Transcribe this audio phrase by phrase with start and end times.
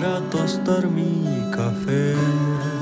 [0.00, 2.79] para tostar mi café.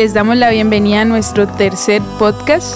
[0.00, 2.74] Les damos la bienvenida a nuestro tercer podcast,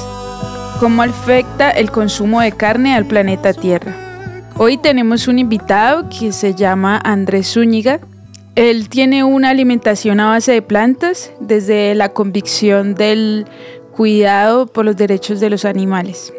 [0.78, 3.96] ¿Cómo afecta el consumo de carne al planeta Tierra?
[4.58, 7.98] Hoy tenemos un invitado que se llama Andrés Zúñiga.
[8.56, 13.46] Él tiene una alimentación a base de plantas desde la convicción del
[13.96, 16.30] cuidado por los derechos de los animales.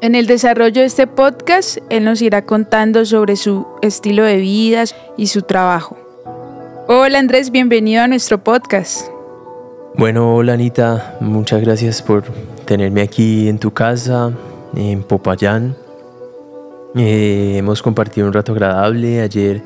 [0.00, 4.84] En el desarrollo de este podcast, él nos irá contando sobre su estilo de vida
[5.16, 5.98] y su trabajo.
[6.86, 9.10] Hola Andrés, bienvenido a nuestro podcast.
[9.96, 12.22] Bueno, hola Anita, muchas gracias por
[12.64, 14.32] tenerme aquí en tu casa,
[14.74, 15.76] en Popayán.
[16.94, 19.62] Eh, hemos compartido un rato agradable ayer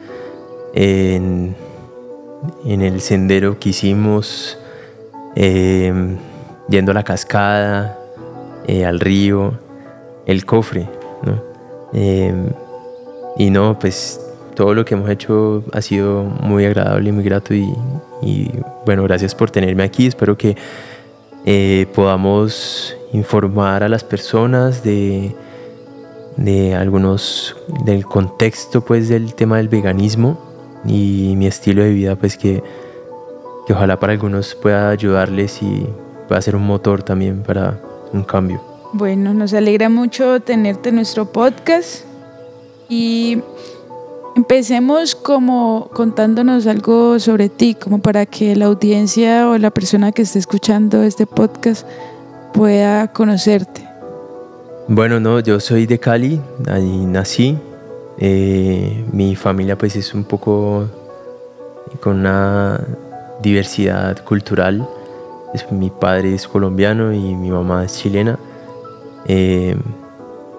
[0.75, 1.55] en,
[2.67, 4.59] el sendero que hicimos,
[5.37, 6.17] eh,
[6.69, 7.99] yendo a la cascada,
[8.67, 9.59] eh, al río,
[10.27, 10.89] el cofre,
[11.23, 11.43] ¿no?
[11.93, 12.35] Eh,
[13.37, 14.21] y no, pues
[14.55, 17.69] todo lo que hemos hecho ha sido muy agradable y muy grato y,
[18.25, 18.51] y,
[18.87, 20.07] bueno, gracias por tenerme aquí.
[20.07, 20.57] Espero que
[21.45, 25.35] eh, podamos informar a las personas de,
[26.37, 30.39] de algunos, del contexto pues del tema del veganismo
[30.85, 32.63] y mi estilo de vida pues que,
[33.67, 35.87] que ojalá para algunos pueda ayudarles y
[36.29, 37.81] pueda ser un motor también para
[38.13, 38.61] un cambio.
[38.93, 42.05] Bueno, nos alegra mucho tenerte en nuestro podcast
[42.89, 43.43] y
[44.37, 50.23] empecemos como contándonos algo sobre ti, como para que la audiencia o la persona que
[50.23, 51.87] esté escuchando este podcast
[52.53, 53.87] pueda conocerte.
[54.89, 57.59] Bueno, no, yo soy de Cali, ahí nací.
[58.19, 60.85] Eh, mi familia pues es un poco
[62.01, 62.81] con una
[63.43, 64.87] diversidad cultural.
[65.55, 68.39] Es- mi padre es colombiano y mi mamá es chilena.
[69.27, 69.77] Eh,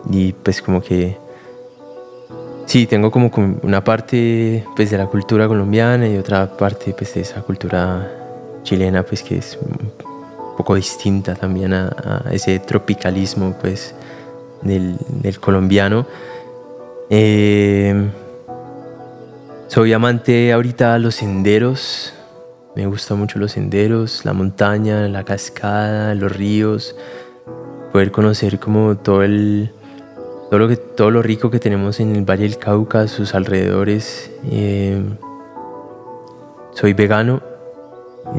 [0.09, 1.18] y pues como que
[2.66, 3.31] sí, tengo como
[3.64, 8.12] una parte pues de la cultura colombiana y otra parte pues de esa cultura
[8.64, 9.92] chilena pues que es un
[10.58, 13.94] poco distinta también a, a ese tropicalismo pues
[14.62, 16.06] del, del colombiano.
[17.09, 18.09] Eh,
[19.68, 22.14] soy amante ahorita a los senderos.
[22.75, 26.96] Me gustan mucho los senderos, la montaña, la cascada, los ríos.
[27.94, 29.72] Poder conocer como todo el
[30.50, 34.31] todo lo que todo lo rico que tenemos en el Valle del Cauca, sus alrededores.
[34.50, 35.01] Eh,
[36.73, 37.41] soy vegano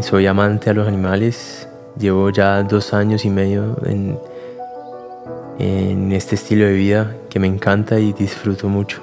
[0.03, 1.69] soy amante a los animales.
[1.99, 4.19] Llevo ya dos años y medio en,
[5.59, 9.01] en este estilo de vida que me encanta y disfruto mucho.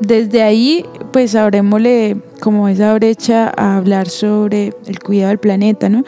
[0.00, 6.04] Desde ahí, pues abrémosle como esa brecha a hablar sobre el cuidado del planeta, ¿no?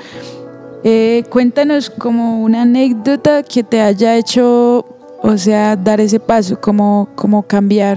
[0.82, 4.84] Eh, cuéntanos como una anécdota que te haya hecho,
[5.26, 7.96] o sea, dar ese paso, como, como cambiar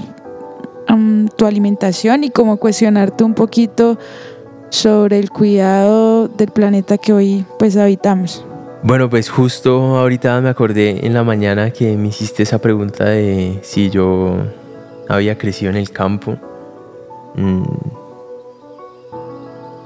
[0.89, 3.99] um, tu alimentación y como cuestionarte un poquito
[4.69, 8.45] sobre el cuidado del planeta que hoy pues habitamos.
[8.81, 13.59] Bueno, pues justo ahorita me acordé en la mañana que me hiciste esa pregunta de
[13.61, 14.37] si yo
[15.09, 16.37] había crecido en el campo.
[17.35, 17.63] Mm,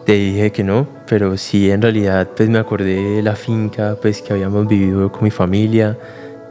[0.06, 4.22] Te dije que no, pero sí en realidad pues me acordé de la finca pues
[4.22, 5.98] que habíamos vivido con mi familia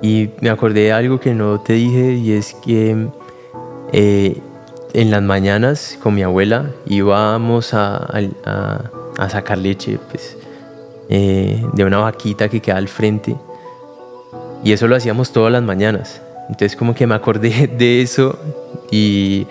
[0.02, 3.08] y me acordé de algo que no te dije y es que
[3.92, 4.36] eh,
[4.92, 8.80] en las mañanas con mi abuela íbamos a, a-
[9.18, 10.36] a- sacar leche pues,
[11.08, 13.36] eh, de una vaquita que queda al frente
[14.64, 16.20] y eso lo hacíamos todas las mañanas.
[16.48, 18.38] Entonces como que me acordé de eso
[18.90, 19.46] y,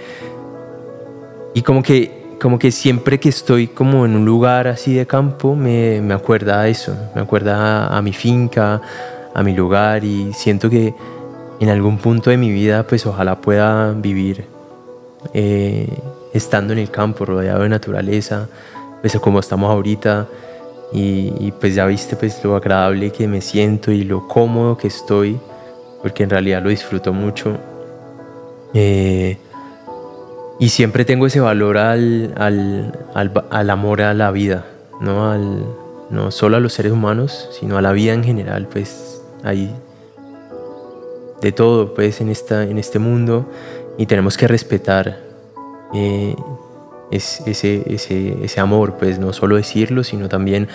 [1.53, 5.55] y como que como que siempre que estoy como en un lugar así de campo
[5.57, 8.81] me, me acuerda a eso, me acuerda a mi finca,
[9.33, 10.93] a mi lugar y siento que
[11.59, 14.45] en algún punto de mi vida pues ojalá pueda vivir
[15.33, 15.87] eh,
[16.33, 18.47] estando en el campo, rodeado de naturaleza,
[19.01, 20.27] pues como estamos ahorita
[20.91, 25.39] y, pues ya viste pues lo agradable que me siento y lo cómodo que estoy,
[26.01, 27.57] porque en realidad lo disfruto mucho.
[28.73, 29.37] Eh,
[30.59, 34.65] y siempre tengo ese valor al, al, al, al amor a la vida,
[34.99, 35.37] ¿no?
[36.09, 39.73] No solo a los seres humanos, sino a la vida en general, pues hay
[41.41, 43.45] de todo pues en, esta, en este mundo
[43.97, 45.19] y tenemos que respetar
[45.93, 46.35] eh,
[47.11, 50.67] es, ese, ese, ese, amor, pues no solo decirlo, sino también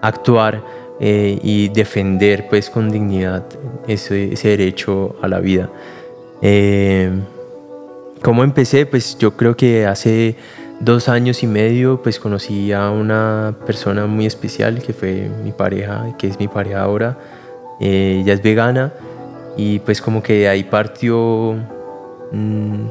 [0.00, 0.62] actuar
[1.00, 3.44] eh, y defender pues con dignidad
[3.86, 5.68] ese, ese derecho a la vida.
[6.40, 7.10] Eh,
[8.22, 8.86] ¿Cómo empecé?
[8.86, 10.36] Pues yo creo que hace
[10.80, 16.16] dos años y medio pues conocí a una persona muy especial que fue mi pareja,
[16.18, 17.18] que es mi pareja ahora.
[17.82, 18.92] Eh, ella es vegana
[19.56, 21.56] y pues como que ahí partió
[22.32, 22.86] mmm,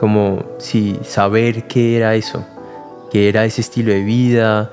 [0.00, 2.44] como si saber qué era eso,
[3.12, 4.70] qué era ese estilo de vida,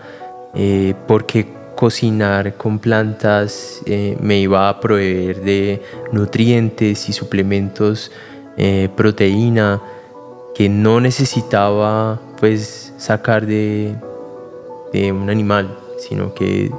[0.56, 8.12] eh, porque cocinar con plantas eh, me iba a proveer de nutrientes y suplementos,
[8.58, 9.80] eh, proteína
[10.56, 13.96] que no necesitaba pues sacar de,
[14.92, 16.72] de, un animal, sino que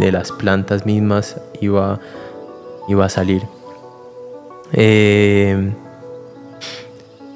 [0.00, 2.00] de las plantas mismas iba,
[2.88, 3.42] iba a salir.
[4.72, 5.72] Eh,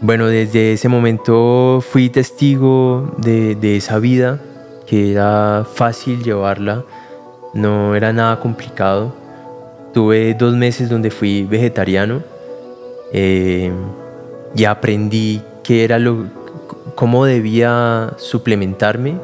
[0.00, 4.40] bueno, desde ese momento fui testigo de, esa vida,
[4.86, 6.84] que era fácil llevarla,
[7.54, 9.14] no era nada complicado.
[9.92, 12.22] Tuve dos meses donde fui vegetariano
[13.12, 13.70] eh,
[14.56, 16.26] y aprendí era lo,
[16.94, 19.16] cómo debía suplementarme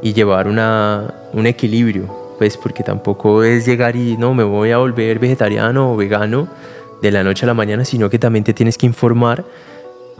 [0.00, 2.06] y llevar una, un equilibrio,
[2.38, 6.48] pues porque tampoco es llegar y no, me voy a volver vegetariano o vegano
[7.02, 9.44] de la noche a la mañana, sino que también te tienes que informar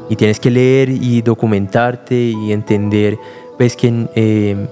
[0.08, 3.18] y tienes que leer y documentarte y entender
[3.56, 4.68] pues que eh,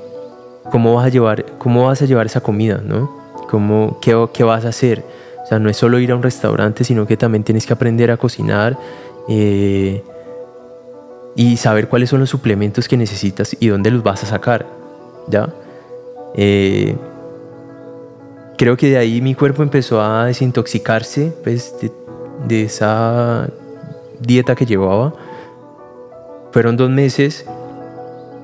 [0.71, 3.11] cómo vas a llevar cómo vas a llevar esa comida no
[3.51, 5.05] cómo qué, qué, vas a hacer.
[5.43, 8.11] O sea no es solo ir a un restaurante sino que también tienes que aprender
[8.11, 8.79] a cocinar
[9.29, 10.03] eh,
[11.35, 14.67] y saber cuáles son los suplementos que necesitas y dónde los vas a sacar
[15.29, 15.49] ya
[16.35, 16.97] eh,
[18.57, 21.93] creo que de ahí mi cuerpo empezó a desintoxicarse pues de,
[22.47, 23.49] de esa
[24.21, 25.15] dieta que llevaba.
[26.53, 27.47] Fueron dos meses.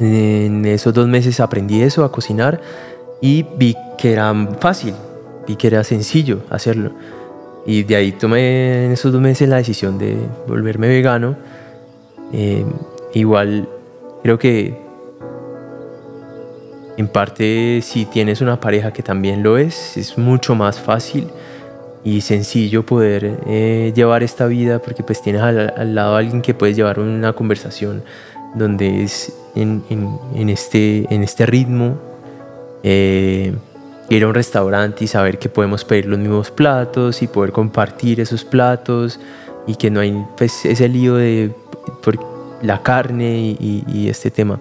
[0.00, 2.60] En esos dos meses aprendí eso, a cocinar,
[3.20, 4.94] y vi que era fácil,
[5.46, 6.90] vi que era sencillo hacerlo.
[7.64, 10.16] Y de ahí tomé en esos dos meses la decisión de
[10.48, 11.36] volverme vegano.
[12.32, 12.64] Eh,
[13.14, 13.68] igual
[14.22, 14.81] creo que
[16.96, 21.28] en parte si tienes una pareja que también lo es, es mucho más fácil
[22.04, 26.42] y sencillo poder eh, llevar esta vida porque pues tienes al, al, lado a alguien
[26.42, 28.02] que puedes llevar una conversación
[28.54, 31.98] donde es en, en, en este, en este ritmo
[32.82, 33.54] eh,
[34.08, 38.20] ir a un restaurante y saber que podemos pedir los mismos platos y poder compartir
[38.20, 39.20] esos platos
[39.66, 41.52] y que no hay pues ese lío de
[42.02, 42.18] por
[42.62, 44.58] la carne y, y, y este tema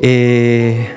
[0.00, 0.88] eh,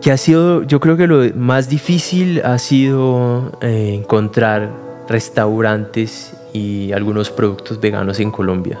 [0.00, 4.70] que ha sido, yo creo que lo más difícil ha sido eh, encontrar
[5.08, 8.80] restaurantes y algunos productos veganos en Colombia.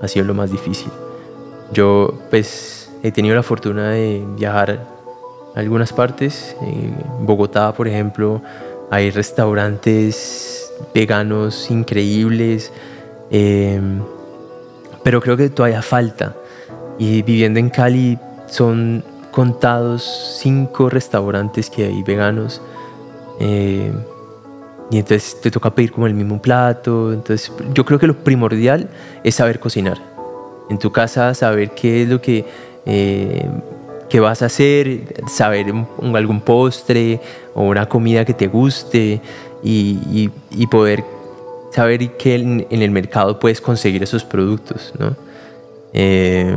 [0.00, 0.90] Ha sido lo más difícil.
[1.72, 4.86] Yo pues he tenido la fortuna de viajar
[5.54, 6.56] a algunas partes.
[6.60, 8.42] En Bogotá, por ejemplo,
[8.90, 12.72] hay restaurantes veganos increíbles,
[13.30, 13.80] eh,
[15.02, 16.34] pero creo que todavía falta.
[16.98, 22.60] Y viviendo en Cali son contados cinco restaurantes que hay veganos.
[23.40, 23.92] Eh,
[24.90, 27.12] y entonces te toca pedir como el mismo plato.
[27.12, 28.88] Entonces yo creo que lo primordial
[29.22, 29.98] es saber cocinar.
[30.70, 32.44] En tu casa saber qué es lo que,
[32.86, 33.48] eh,
[34.08, 37.20] que vas a hacer, saber un, algún postre
[37.54, 39.20] o una comida que te guste
[39.62, 41.04] y, y, y poder
[41.70, 44.92] saber que en, en, el mercado puedes conseguir esos productos.
[44.98, 45.14] ¿no?
[45.92, 46.56] Eh,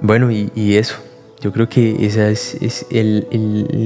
[0.00, 0.96] bueno, y, y, eso.
[1.40, 3.26] Yo creo que esa es, el,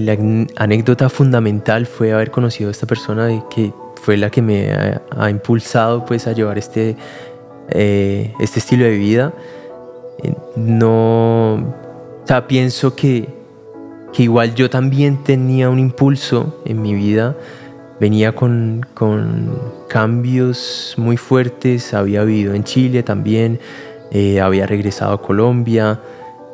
[0.06, 0.16] la
[0.56, 5.28] anécdota fundamental fue haber conocido a esta persona de que fue la que me ha,
[5.28, 6.96] impulsado pues a llevar este,
[7.70, 9.32] eh, este estilo de vida.
[10.56, 13.28] No, o sea, pienso que,
[14.12, 17.36] que igual yo también tenía un impulso en mi vida,
[18.00, 19.50] venía con, con
[19.88, 23.58] cambios muy fuertes, había vivido en Chile también,
[24.10, 26.00] eh, había regresado a Colombia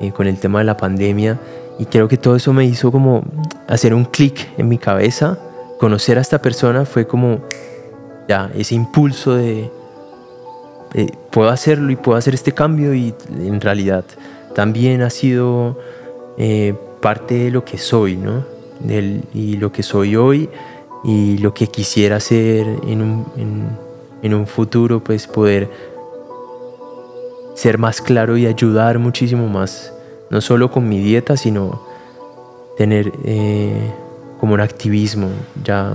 [0.00, 1.38] eh, con el tema de la pandemia
[1.78, 3.24] y creo que todo eso me hizo como
[3.68, 5.38] hacer un clic en mi cabeza.
[5.78, 7.40] Conocer a esta persona fue como
[8.28, 9.70] ya ese impulso de
[10.94, 14.04] eh, puedo hacerlo y puedo hacer este cambio y en realidad
[14.54, 15.78] también ha sido
[16.38, 18.44] eh, parte de lo que soy, ¿no?
[18.78, 20.48] Del, y lo que soy hoy
[21.02, 23.68] y lo que quisiera hacer en un, en,
[24.22, 25.68] en un futuro, pues poder
[27.54, 29.92] ser más claro y ayudar muchísimo más,
[30.30, 31.82] no solo con mi dieta, sino
[32.76, 33.92] tener eh,
[34.40, 35.28] como un activismo
[35.62, 35.94] ya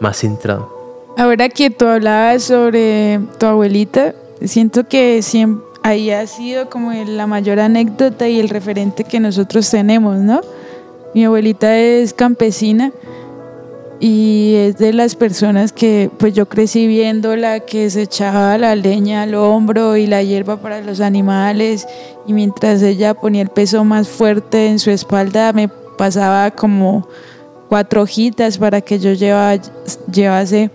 [0.00, 0.72] más centrado.
[1.16, 7.26] Ahora que tú hablabas sobre tu abuelita, siento que siempre ahí ha sido como la
[7.26, 10.40] mayor anécdota y el referente que nosotros tenemos, ¿no?
[11.14, 12.90] Mi abuelita es campesina
[14.00, 19.22] y es de las personas que pues yo crecí viéndola que se echaba la leña
[19.22, 21.86] al hombro y la hierba para los animales
[22.26, 27.08] y mientras ella ponía el peso más fuerte en su espalda me pasaba como
[27.68, 29.56] cuatro hojitas para que yo lleva,
[30.12, 30.70] llevase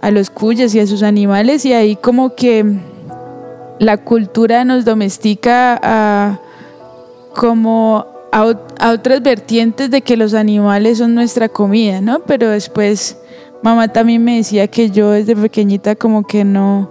[0.00, 2.64] a los cuyes y a sus animales y ahí como que
[3.78, 6.40] la cultura nos domestica a
[7.34, 12.20] como a, otras vertientes de que los animales son nuestra comida, ¿no?
[12.20, 13.16] Pero después
[13.62, 16.90] mamá también me decía que yo desde pequeñita como que no,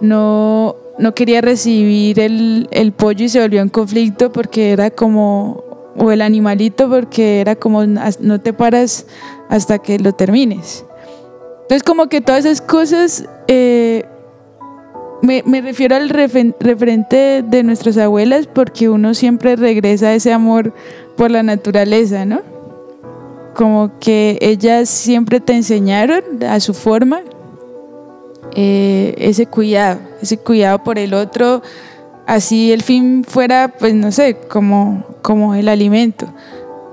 [0.00, 5.62] no, no quería recibir el, el pollo y se volvió un conflicto porque era como,
[5.96, 9.06] o el animalito porque era como, no te paras
[9.48, 10.84] hasta que lo termines.
[11.62, 13.83] Entonces como que todas esas cosas eh,
[15.24, 20.74] me, me, refiero al referente de nuestras abuelas porque uno siempre regresa ese amor
[21.16, 22.42] por la naturaleza, ¿no?
[23.54, 27.22] Como que ellas siempre te enseñaron a su forma
[28.54, 31.62] eh, ese cuidado, ese cuidado por el otro,
[32.26, 36.26] así el fin fuera, pues no sé, como, como el alimento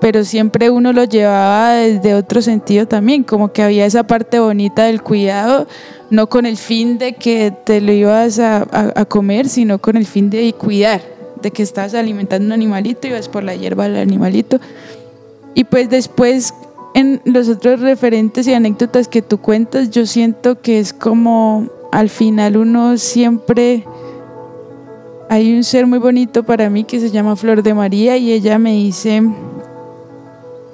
[0.02, 4.86] pero siempre uno lo llevaba desde otro sentido también, como que había esa parte bonita
[4.86, 5.68] del cuidado,
[6.10, 8.66] no con el fin de que te lo ibas a,
[9.08, 11.04] comer, sino con el fin de cuidar,
[11.44, 14.60] de que estabas alimentando un animalito, ibas por la hierba del animalito.
[15.54, 16.52] Y pues después
[16.96, 22.10] en los otros referentes y anécdotas que tú cuentas, yo siento que es como al
[22.10, 23.86] final uno siempre...
[25.30, 28.60] Hay un ser muy bonito para mí que se llama Flor de María y ella
[28.60, 29.24] me dice,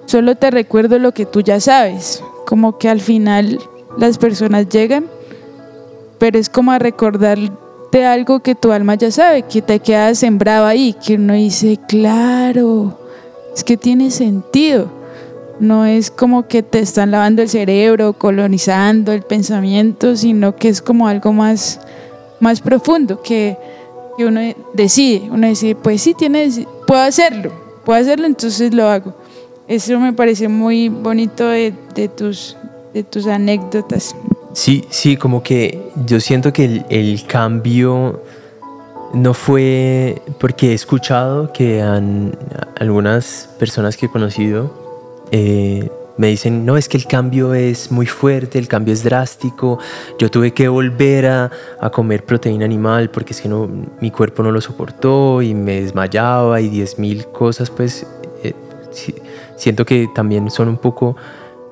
[0.07, 3.59] solo te recuerdo lo que tú ya sabes, como que al final
[3.97, 5.05] las personas llegan,
[6.17, 10.65] pero es como a recordarte algo que tu alma ya sabe, que te queda sembrado
[10.65, 12.97] ahí, que uno dice, claro,
[13.53, 14.97] es que tiene sentido.
[15.59, 20.81] No es como que te están lavando el cerebro, colonizando el pensamiento, sino que es
[20.81, 21.81] como algo más,
[22.39, 23.57] más profundo, que,
[24.17, 24.39] que uno
[24.73, 26.49] decide, uno decide, pues sí, tiene,
[26.85, 27.51] puedo hacerlo,
[27.83, 29.15] puedo hacerlo, entonces lo hago.
[29.67, 31.73] Eso me parece muy bonito de,
[32.15, 32.55] tus,
[32.93, 34.15] de tus anécdotas.
[34.53, 38.23] Sí, sí, como que yo siento que el, cambio
[39.13, 42.37] no fue porque he escuchado que han,
[42.79, 44.71] algunas personas que he conocido
[45.31, 49.79] eh, me dicen, no, es que el cambio es muy fuerte, el cambio es drástico,
[50.17, 53.69] yo tuve que volver a, a comer proteína animal porque es que no,
[54.01, 58.07] mi cuerpo no lo soportó y me desmayaba y diez mil cosas, pues
[58.43, 58.53] eh,
[59.57, 61.17] siento que también son un poco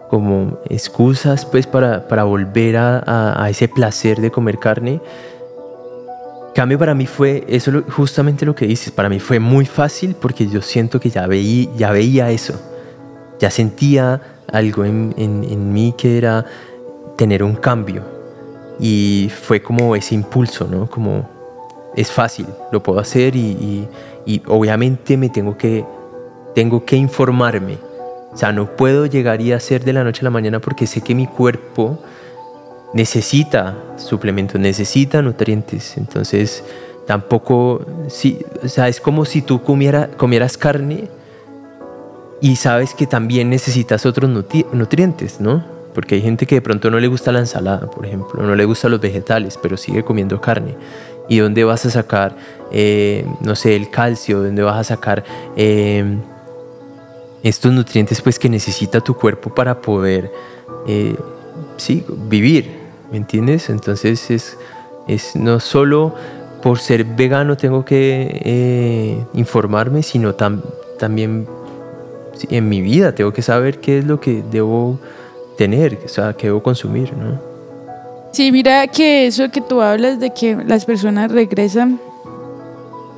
[0.09, 5.01] como excusas pues para, para volver a, a, ese placer de comer carne.
[6.53, 10.47] Cambio para mí fue, eso justamente lo que dices, para mí fue muy fácil porque
[10.47, 12.59] yo siento que ya veía, ya veía eso,
[13.39, 16.45] ya sentía algo en, en, en mí que era
[17.17, 18.03] tener un cambio
[18.79, 20.89] y fue como ese impulso, ¿no?
[20.89, 21.29] Como
[21.95, 23.87] es fácil, lo puedo hacer y, y,
[24.25, 25.83] y obviamente me tengo que
[26.55, 27.77] tengo que informarme.
[28.33, 31.01] O sea, no puedo llegar y hacer de la noche a la mañana porque sé
[31.01, 31.99] que mi cuerpo
[32.93, 35.97] necesita suplementos, necesita nutrientes.
[35.97, 36.63] Entonces,
[37.05, 41.09] tampoco, sí, o sea, es como si tú comiera, comieras carne
[42.41, 45.63] y sabes que también necesitas otros nutrientes, ¿no?
[45.93, 48.65] Porque hay gente que de pronto no le gusta la ensalada, por ejemplo, no le
[48.65, 50.75] gustan los vegetales, pero sigue comiendo carne.
[51.27, 52.35] ¿Y dónde vas a sacar,
[52.71, 54.41] eh, no sé, el calcio?
[54.41, 55.23] ¿Dónde vas a sacar...
[55.55, 56.17] Eh,
[57.45, 60.31] estos nutrientes pues que necesita tu cuerpo para poder
[60.87, 61.15] eh,
[61.77, 62.71] sí, vivir,
[63.11, 63.69] ¿me entiendes?
[63.69, 64.57] Entonces es,
[65.07, 66.15] es no solo
[66.63, 71.47] por ser vegano tengo que eh, informarme, sino también
[72.49, 74.99] en mi vida tengo que saber qué es lo que debo
[75.55, 77.39] tener, o sea, qué debo consumir, ¿no?
[78.31, 81.99] Sí, mira que eso que tú hablas de que las personas regresan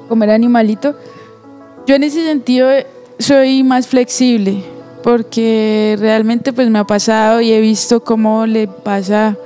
[0.05, 0.95] a comer animalito,
[1.87, 2.69] yo en ese sentido
[3.19, 4.63] soy más flexible
[5.03, 9.37] porque realmente pues me ha pasado y he visto cómo le pasa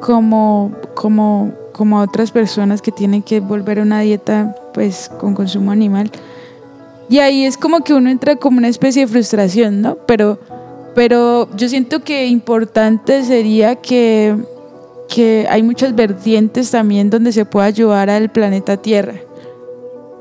[0.00, 5.34] como, como, como a otras personas que tienen que volver a una dieta pues con
[5.34, 6.10] consumo animal.
[7.08, 9.96] Y ahí es como que uno entra como una especie de frustración, ¿no?
[10.06, 10.38] Pero,
[10.94, 14.36] pero yo siento que importante sería que,
[15.08, 19.14] que hay muchas vertientes también donde se puede ayudar al planeta Tierra.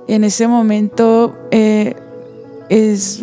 [0.08, 1.96] En este momento eh,
[2.72, 3.22] es,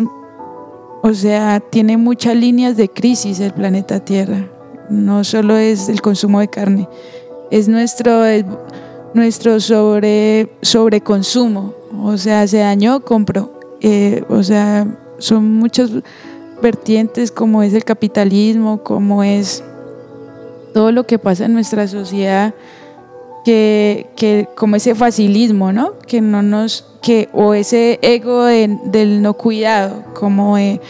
[1.03, 4.47] o sea, tiene muchas líneas de crisis el planeta Tierra.
[4.91, 6.87] No solo es el consumo de carne,
[7.51, 8.45] es nuestro, es
[9.15, 11.75] nuestro sobre, sobreconsumo.
[12.03, 13.59] O sea, se dañó, compro.
[13.81, 14.87] Eh, o sea,
[15.17, 15.91] son muchas
[16.61, 19.65] vertientes como es el capitalismo, como es
[20.75, 22.55] todo lo que pasa en nuestra sociedad,
[23.45, 25.99] que, que como ese facilismo, ¿no?
[26.07, 30.81] Que no nos, que, o ese ego de- del no cuidado, como de,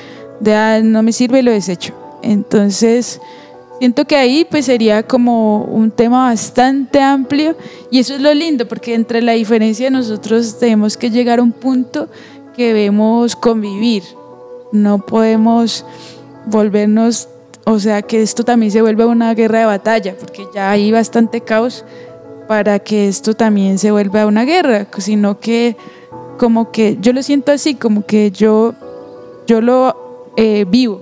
[0.40, 1.94] de, "Ah, no me sirve y lo desecho.
[2.22, 3.20] Entonces,
[3.78, 7.54] siento que ahí pues sería como un tema bastante amplio
[7.90, 11.52] y eso es lo lindo, porque entre la diferencia nosotros tenemos que llegar a un
[11.52, 12.08] punto
[12.56, 14.02] que debemos convivir,
[14.72, 15.84] no podemos
[16.46, 17.28] volvernos,
[17.64, 21.40] o sea, que esto también se vuelva una guerra de batalla, porque ya hay bastante
[21.42, 21.84] caos
[22.48, 25.76] para que esto también se vuelva una guerra, sino que
[26.38, 28.74] como que yo lo siento así, como que yo,
[29.46, 31.00] yo lo eh, vivo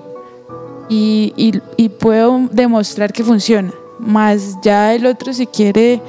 [0.88, 1.62] y,
[2.00, 6.00] puedo demostrar que funciona, más ya el otro si quiere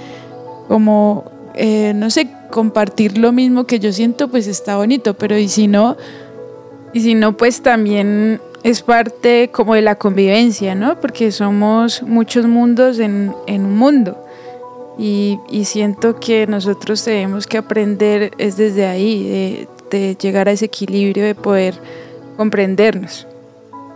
[0.67, 1.25] como,
[1.55, 5.67] eh, no sé, compartir lo mismo que yo siento, pues está bonito, pero y si
[5.67, 5.95] no,
[6.93, 10.99] Y si no, pues también es parte como de la convivencia, ¿no?
[10.99, 14.26] Porque somos muchos mundos en, en un mundo.
[14.97, 20.51] Y, y siento que nosotros tenemos que aprender es desde ahí, de, de llegar a
[20.51, 21.75] ese equilibrio, de poder
[22.35, 23.27] comprendernos.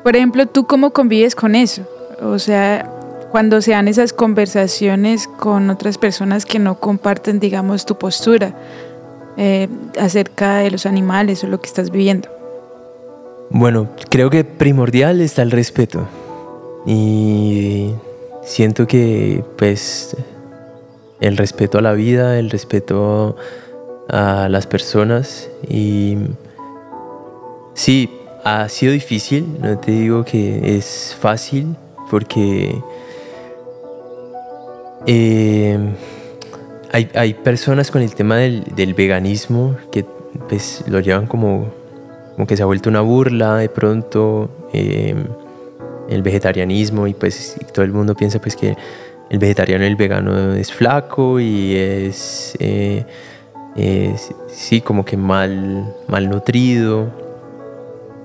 [0.04, 1.84] Por ejemplo, ¿tú cómo convives con eso?
[2.22, 2.90] O sea,
[3.32, 8.54] cuando se dan esas conversaciones con otras personas que no comparten, digamos, tu postura
[9.38, 12.30] eh, acerca de los animales o lo que estás viviendo.
[13.50, 16.08] Bueno, creo que primordial está el respeto.
[16.86, 17.92] Y
[18.44, 20.16] siento que pues
[21.22, 23.38] el respeto a la vida, el respeto
[24.10, 26.18] a las personas y
[27.74, 28.10] sí,
[28.44, 31.76] ha sido difícil, no te digo que es fácil
[32.10, 32.76] porque
[35.06, 35.80] eh,
[36.92, 40.06] hay, hay personas con el tema del, veganismo que
[40.50, 41.72] pues lo llevan como,
[42.34, 45.16] como que se ha vuelto una burla de pronto eh,
[46.10, 48.76] el vegetarianismo y pues y todo el mundo piensa pues que
[49.32, 53.06] el vegetariano y el vegano es flaco y es eh,
[54.50, 57.08] sí como que mal malnutrido.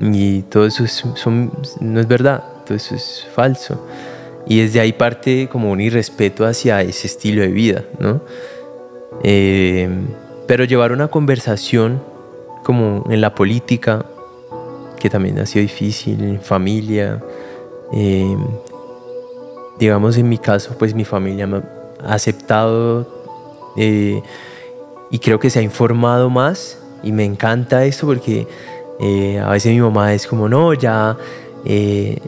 [0.01, 3.87] Y todo eso es, son- no es verdad todo eso es falso.
[4.47, 8.21] Y desde ahí parte como un irrespeto hacia ese estilo de vida no
[9.23, 9.89] Eh,
[10.47, 12.03] pero llevar una conversación
[12.65, 14.05] como en la política
[14.99, 17.23] que también ha sido difícil en familia
[17.93, 18.37] eh,
[19.79, 21.63] digamos en mi caso pues mi familia me
[22.05, 23.07] ha aceptado
[23.77, 24.23] eh,
[25.11, 28.47] y creo que se ha informado más y me encanta eso porque
[29.01, 31.17] eh, a veces mi mamá es como no ya
[31.65, 32.19] eh,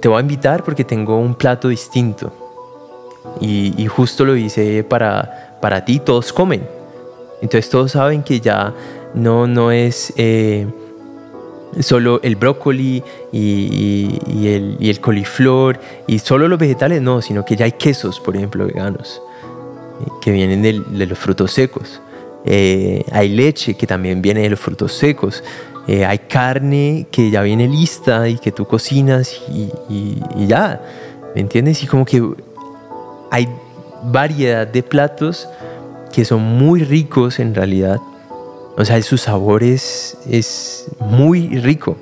[0.00, 2.32] te voy a invitar porque tengo un plato distinto
[3.40, 6.66] y, justo lo hice para, para ti, todos comen.
[7.40, 8.74] Entonces todos saben que ya
[9.14, 10.12] no, no es
[11.80, 17.22] solo el brócoli y, y- y el, y el coliflor y solo los vegetales, no,
[17.22, 19.20] sino que ya hay quesos, por ejemplo, veganos,
[20.00, 22.00] eh, que vienen del- de los frutos secos.
[22.44, 25.42] Eh, hay leche que también viene de los frutos secos.
[25.88, 29.40] Eh, hay carne que ya viene lista y que tú cocinas
[29.88, 30.80] y ya,
[31.34, 31.82] ¿me entiendes?
[31.82, 32.22] Y como que
[33.30, 33.48] hay
[34.04, 35.48] variedad de platos
[36.12, 37.98] que son muy ricos en realidad.
[38.76, 40.16] O sea, su sabor es,
[40.98, 41.96] muy rico.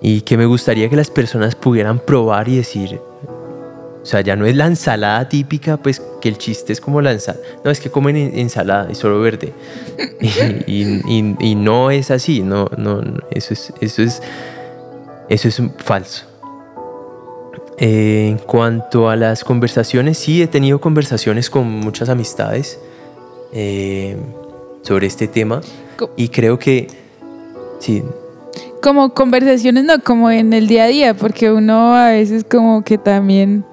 [0.00, 3.00] Y que me gustaría que las personas pudieran probar y decir,
[4.02, 7.12] o sea, ya no es la ensalada típica, pues que el chiste es como la
[7.12, 7.44] ensalada.
[7.64, 9.52] No, es que comen en- ensalada y solo verde.
[10.66, 14.22] y, no es así, no, no, eso es, eso es,
[15.28, 16.24] eso es falso.
[17.78, 22.78] En cuanto a las conversaciones, sí he tenido conversaciones con muchas amistades
[23.52, 24.16] eh,
[24.86, 25.60] sobre este tema
[25.96, 26.86] Co- y creo que
[27.80, 28.02] sí,
[28.82, 32.98] como conversaciones, no, como en el día a día, porque uno a veces como que
[32.98, 33.64] también,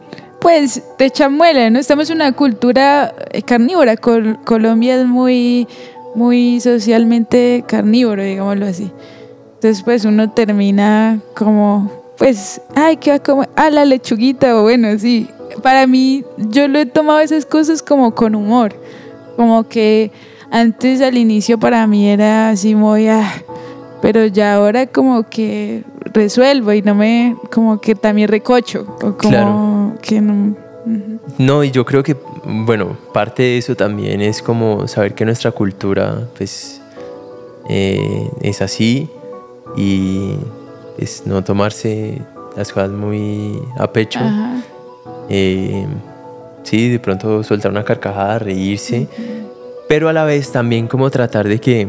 [0.41, 1.77] pues, te chamuela, ¿no?
[1.79, 5.67] Estamos en una cultura eh, carnívora, Col- Colombia es muy,
[6.15, 8.91] muy socialmente carnívoro, digámoslo así.
[9.55, 13.49] Entonces, pues, uno termina como, pues, ay, ¿qué va a comer?
[13.55, 15.27] Ah, la lechuguita, o bueno, sí.
[15.61, 18.73] Para mí, yo lo he tomado esas cosas como con humor,
[19.37, 20.11] como que
[20.53, 23.27] antes al inicio para mí era así muy, ah,
[24.01, 29.17] pero ya ahora como que resuelvo y no me, como que también recocho, o como
[29.17, 29.93] Claro.
[30.01, 30.55] que no,
[31.37, 35.51] No, y yo creo que, bueno, parte de eso también es como saber que nuestra
[35.51, 36.79] cultura, pues,
[37.69, 39.09] eh, es así
[39.75, 40.35] y
[40.99, 42.21] es no tomarse
[42.55, 44.19] las cosas muy a pecho.
[45.29, 45.87] Eh,
[46.63, 49.07] sí, de pronto soltar una carcajada, reírse,
[49.93, 51.87] pero a la vez también como tratar de que,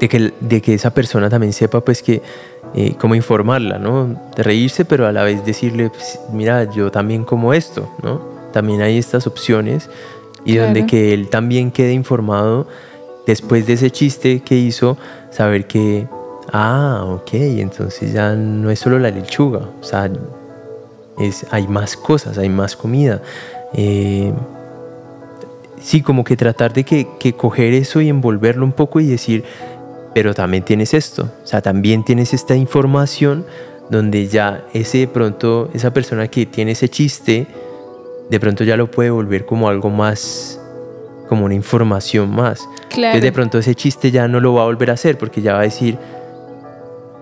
[0.00, 2.22] de que, de que esa persona también sepa pues que,
[2.74, 4.18] eh, cómo informarla, ¿no?
[4.34, 8.22] De reírse, pero a la vez decirle, pues, mira, yo también como esto, ¿no?
[8.54, 9.90] También hay estas opciones
[10.46, 12.66] y donde que él también quede informado
[13.26, 14.96] después de ese chiste que hizo,
[15.30, 16.06] saber que,
[16.54, 20.10] ah, ok, entonces ya no es solo la lechuga, o sea,
[21.18, 23.20] es, hay más cosas, hay más comida.
[23.74, 24.32] Eh,
[25.82, 29.44] sí, como que tratar de que, que coger eso y envolverlo un poco y decir,
[30.14, 33.46] pero también tienes esto, o sea, también tienes esta información
[33.90, 37.46] donde ya ese de pronto, esa persona que tiene ese chiste,
[38.30, 40.60] de pronto ya lo puede volver como algo más,
[41.28, 42.60] como una información más.
[42.88, 43.08] Claro.
[43.08, 45.54] Entonces de pronto ese chiste ya no lo va a volver a hacer porque ya
[45.54, 45.98] va a decir,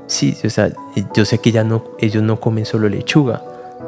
[0.07, 0.71] sí, o sea,
[1.15, 3.43] yo sé que ya no, ellos no comen solo lechuga,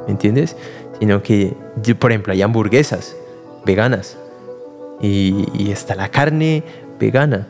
[0.06, 0.56] ¿me entiendes?
[0.98, 1.54] Sino que,
[1.98, 3.16] por ejemplo, hay hamburguesas
[3.64, 4.16] veganas
[5.02, 6.62] y, está la carne
[6.98, 7.46] vegana.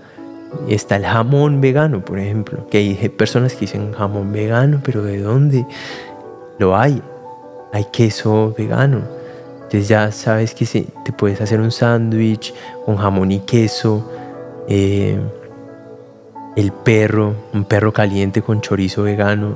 [0.69, 5.19] Está el jamón vegano, por ejemplo, que hay personas que dicen jamón vegano, pero ¿de
[5.19, 5.65] dónde?
[6.59, 7.01] Lo hay.
[7.73, 9.01] Hay queso vegano.
[9.55, 12.53] Entonces ya sabes que se- te puedes hacer un sándwich
[12.85, 14.11] con jamón y queso.
[14.69, 15.19] eh,
[16.55, 19.55] el perro, un perro caliente con chorizo vegano.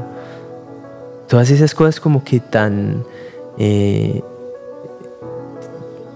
[1.29, 3.05] Todas esas cosas como que tan
[3.59, 4.23] eh,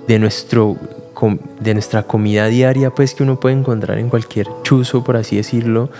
[0.09, 0.77] de nuestro
[1.61, 5.91] de nuestra comida diaria pues que uno puede encontrar en cualquier chuzo por así decirlo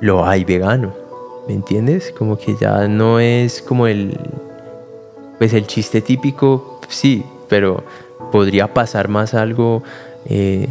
[0.00, 0.94] lo hay vegano
[1.46, 2.12] ¿me entiendes?
[2.16, 4.18] como que ya no es como el
[5.38, 7.84] pues el chiste típico sí pero
[8.32, 9.82] podría pasar más algo
[10.24, 10.68] eh,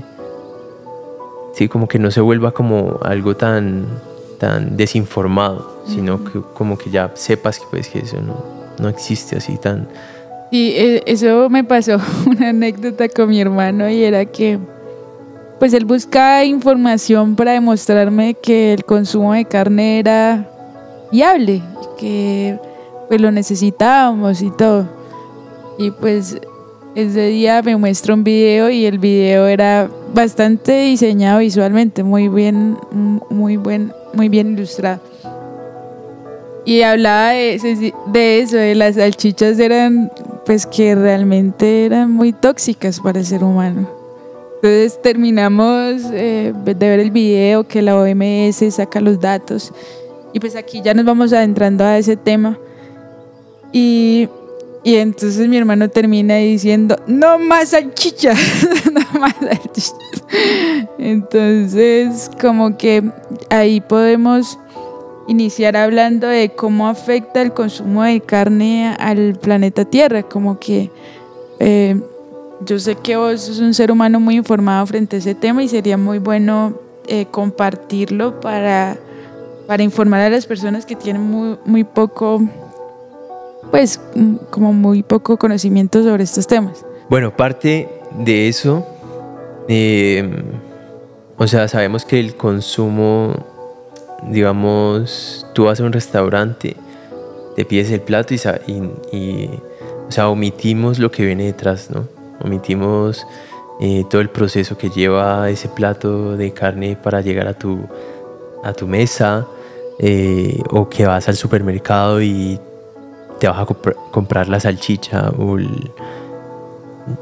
[1.54, 3.86] sí como que no se vuelva como algo tan
[4.40, 8.44] tan desinformado sino que como que ya sepas que pues que eso no,
[8.80, 9.88] no existe así tan
[10.58, 14.58] Y eh, eso me pasó una anécdota con mi hermano y era que
[15.60, 20.50] pues él buscaba información para demostrarme que el consumo de carne era
[21.12, 21.62] viable,
[21.98, 22.58] que
[23.10, 24.88] pues lo necesitábamos y todo.
[25.78, 26.38] Y pues
[26.96, 32.78] ese día me muestra un video y el video era bastante diseñado visualmente, muy bien,
[33.30, 35.02] muy buen, muy bien ilustrado.
[36.64, 40.10] Y hablaba de eso, de las salchichas eran,
[40.46, 43.90] pues que realmente eran muy tóxicas para el ser humano.
[44.56, 49.74] Entonces terminamos eh, de ver el video que la OMS saca los datos
[50.36, 52.60] y pues aquí ya nos vamos adentrando a ese tema.
[53.72, 54.28] Y,
[54.84, 58.38] y entonces mi hermano termina diciendo, no más salchichas,
[58.92, 59.96] no más salchichas.
[61.00, 63.02] Entonces como que
[63.50, 64.60] ahí podemos
[65.28, 70.92] iniciar hablando de cómo afecta el consumo de carne al planeta Tierra, como que
[71.60, 72.00] eh,
[72.66, 75.68] yo sé que vos sos un ser humano muy informado frente a ese tema y
[75.68, 76.74] sería muy bueno
[77.08, 78.98] eh, compartirlo para,
[79.68, 82.42] para informar a las personas que tienen muy, muy poco,
[83.72, 86.86] pues mm, como muy poco conocimiento sobre estos temas.
[87.10, 88.86] Bueno, parte de eso,
[89.68, 90.44] eh,
[91.38, 93.34] o sea, sabemos que el consumo,
[94.24, 96.76] digamos, tú vas a un restaurante,
[97.56, 99.50] te pides el plato y,
[100.08, 102.08] o sea, omitimos lo que viene detrás, ¿no?
[102.44, 103.26] Omitimos
[103.80, 107.80] eh, todo el proceso que lleva ese plato de carne para llegar a tu,
[108.64, 109.46] a tu mesa,
[110.00, 112.60] eh, o que vas al supermercado y
[113.40, 115.92] te vas a compr- comprar la salchicha o el,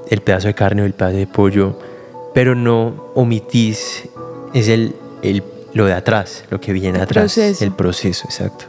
[0.10, 1.78] el pedazo de carne o el pedazo de pollo,
[2.34, 4.10] pero no omitís,
[4.56, 5.44] es el, el-
[5.74, 7.64] lo de atrás, lo que viene atrás, proceso.
[7.64, 8.66] el proceso, exacto.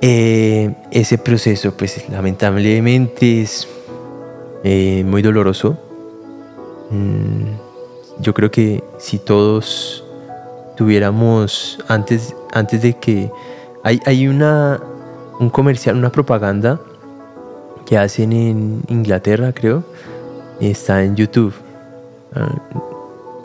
[0.00, 3.66] Eh, ese proceso, pues lamentablemente es
[4.64, 5.78] eh, muy doloroso.
[6.90, 10.04] Mm, yo creo que si todos
[10.76, 13.30] tuviéramos, antes, antes de que...
[13.82, 14.80] Hay, hay una,
[15.38, 16.80] un comercial, una propaganda
[17.86, 19.84] que hacen en Inglaterra, creo.
[20.60, 21.54] Está en YouTube.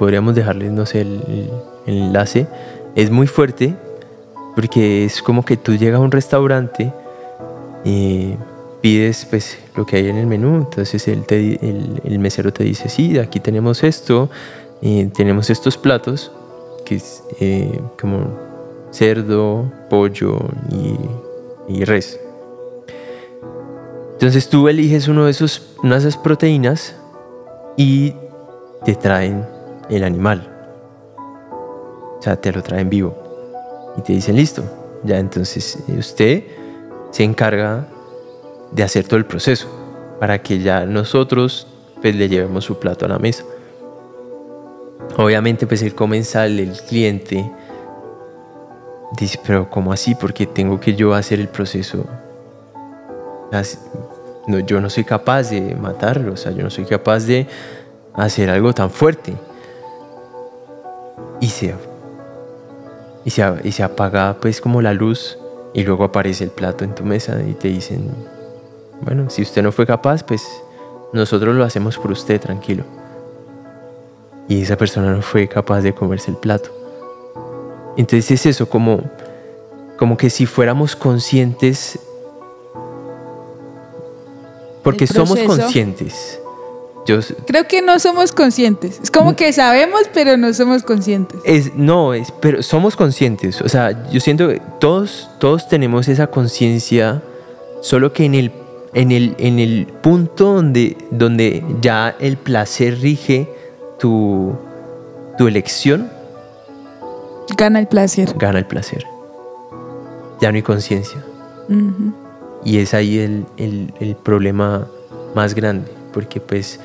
[0.02, 1.52] Podríamos dejarles, no sé, el,
[1.86, 2.48] enlace.
[2.96, 3.76] Es muy fuerte
[4.56, 6.92] porque es como que tú llegas a un restaurante
[7.86, 8.34] y
[8.82, 10.56] pides pues lo que hay en el menú.
[10.56, 11.60] Entonces el, te
[12.04, 14.32] el, mesero te dice, sí, aquí tenemos esto,
[14.82, 16.32] tenemos estos platos,
[16.84, 18.40] que es eh, como
[18.90, 20.40] cerdo, pollo
[20.72, 22.20] y, y res.
[24.14, 26.96] Entonces tú eliges uno de esos, una de esas proteínas
[27.78, 28.16] y
[28.84, 29.61] te traen
[29.96, 30.48] el animal.
[32.18, 33.16] O sea, te lo traen vivo.
[33.98, 34.64] Y te dicen, listo,
[35.04, 36.44] ya entonces eh, usted
[37.12, 37.88] se encarga
[38.72, 39.68] de hacer todo el proceso
[40.20, 41.68] para que ya nosotros
[42.02, 43.44] pues le llevemos su plato a la mesa.
[45.18, 47.52] Obviamente pues el comensal, el cliente,
[49.18, 50.16] dice, pero ¿cómo así?
[50.16, 52.06] Porque tengo que yo hacer el proceso.
[54.48, 57.48] No, yo no soy capaz de matarlo, o sea, yo no soy capaz de
[58.14, 59.34] hacer algo tan fuerte.
[61.42, 61.76] Y se,
[63.26, 65.38] y se, y se apaga pues como la luz
[65.74, 68.10] y luego aparece el plato en tu mesa y te dicen,
[69.02, 70.48] bueno, si usted no fue capaz, pues
[71.14, 72.84] nosotros lo hacemos por usted, tranquilo.
[74.48, 76.70] Y esa persona no fue capaz de comerse el plato.
[77.98, 79.02] Entonces es eso, como,
[79.98, 82.00] como que si fuéramos conscientes,
[84.84, 86.41] porque somos conscientes.
[87.08, 89.00] Yo, Creo que no somos conscientes.
[89.02, 91.40] Es como que sabemos, pero no somos conscientes.
[91.46, 93.60] es, no, es, pero somos conscientes.
[93.62, 97.24] O sea, yo siento que todos, todos tenemos esa conciencia,
[97.82, 98.52] solo que en el,
[98.94, 103.50] en el, en el punto donde, donde ya el placer rige
[104.00, 104.54] tu,
[105.38, 106.10] tu elección,
[107.58, 108.34] Gana el placer.
[108.38, 109.04] gana el placer.
[110.40, 111.24] Ya no hay conciencia.
[112.64, 114.88] Y es ahí el, el- el problema
[115.36, 116.80] más grande, porque pues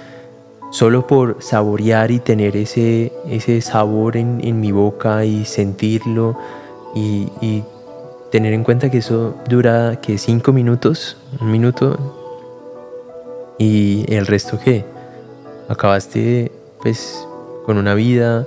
[0.70, 6.36] solo por saborear y tener ese, ese sabor en, en mi boca y sentirlo
[6.94, 7.62] y,
[8.30, 11.96] tener en cuenta que eso dura que cinco minutos, un minuto,
[13.56, 14.84] y el resto qué,
[15.68, 16.50] acabaste
[16.82, 17.26] pues
[17.64, 18.46] con una vida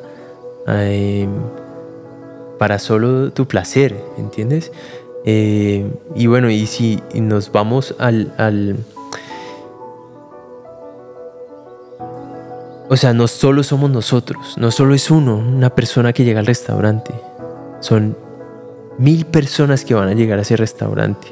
[0.67, 1.27] eh,
[2.59, 4.71] para solo tu placer, ¿entiendes?
[5.25, 8.75] Eh, y bueno, y si nos vamos al...
[12.91, 16.47] O sea, no solo somos nosotros, no solo es uno, una persona que llega al
[16.47, 17.13] restaurante.
[17.82, 18.17] Son
[18.97, 21.28] mil personas que van a llegar a ese restaurante.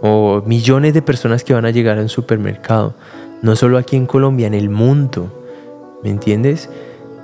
[0.00, 2.94] O millones de personas que van a llegar a un supermercado.
[3.42, 5.30] No solo aquí en Colombia, en el mundo.
[6.02, 6.70] ¿Me entiendes?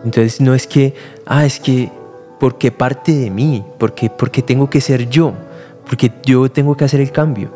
[0.04, 1.90] Entonces no es que, ah, es que,
[2.38, 3.64] porque parte de mí?
[3.78, 5.32] Porque, porque tengo que ser yo.
[5.86, 7.50] Porque yo tengo que hacer el cambio.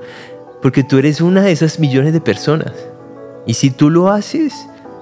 [0.62, 2.72] Porque tú eres una de esas millones de personas.
[3.46, 4.54] Y si tú lo haces,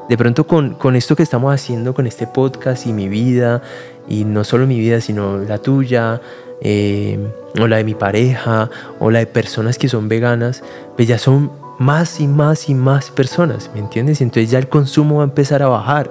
[0.09, 3.63] de pronto con, con esto que estamos haciendo, con este podcast y mi vida,
[4.09, 6.21] y no solo mi vida, sino la tuya,
[6.61, 7.19] eh,
[7.61, 10.63] o la de mi pareja, o la de personas que son veganas,
[10.97, 14.21] pues ya son más y más y más personas, ¿me entiendes?
[14.21, 16.11] Entonces ya el consumo va a empezar a bajar.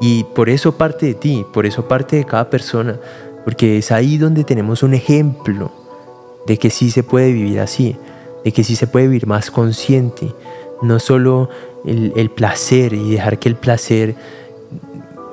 [0.00, 2.96] Y por eso parte de ti, por eso parte de cada persona,
[3.44, 5.70] porque es ahí donde tenemos un ejemplo
[6.46, 7.96] de que sí se puede vivir así,
[8.44, 10.34] de que sí se puede vivir más consciente,
[10.82, 11.48] no solo
[11.84, 14.14] el, el placer y dejar que el placer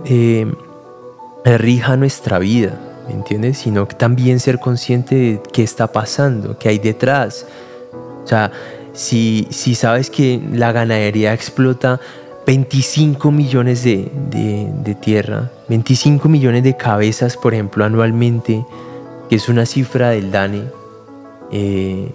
[0.06, 0.52] eh,
[1.46, 3.58] rija nuestra vida, ¿me entiendes?
[3.60, 7.46] Sino también ser consciente de qué está pasando, qué hay detrás.
[8.24, 8.52] O sea,
[8.94, 12.00] si, si sabes que la ganadería explota
[12.46, 18.66] 25 millones de, de- de tierra, 25 millones de cabezas, por ejemplo, anualmente,
[19.30, 20.64] que es una cifra del DANE,
[21.52, 22.12] eh,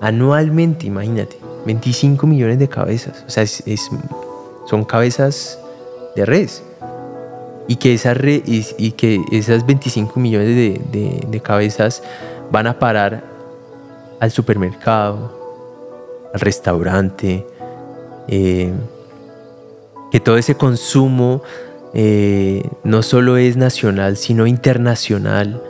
[0.00, 3.62] anualmente, imagínate, 25 millones de cabezas, o sea, es-
[4.66, 5.58] son cabezas
[6.16, 6.62] de res.
[7.68, 12.02] Y que, esa re- y, que esas 25 millones de, de- de cabezas
[12.50, 13.22] van a parar
[14.20, 15.32] al supermercado,
[16.34, 17.46] al restaurante,
[18.28, 18.72] eh,
[20.10, 21.42] que todo ese consumo
[21.94, 25.62] eh, no solo es nacional, sino internacional.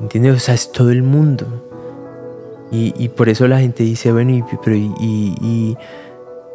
[0.00, 0.36] ¿Entiendes?
[0.36, 1.69] O sea, es todo el mundo.
[2.72, 5.76] Y, por eso la gente dice, bueno, y, pero y-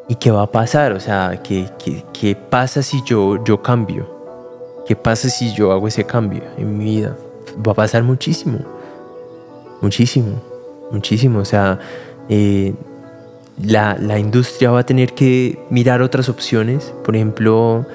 [0.08, 0.94] ¿y qué va a pasar?
[0.94, 4.08] O sea, ¿qué, qué- qué pasa si yo, yo cambio?
[4.88, 7.18] ¿Qué pasa si yo hago ese cambio en mi vida?
[7.68, 8.60] Va a pasar muchísimo.
[9.82, 10.42] Muchísimo.
[10.92, 11.40] Muchísimo.
[11.40, 11.80] O sea,
[12.30, 12.74] eh,
[13.62, 16.94] la, la industria va a tener que mirar otras opciones.
[17.04, 17.86] Por ejemplo,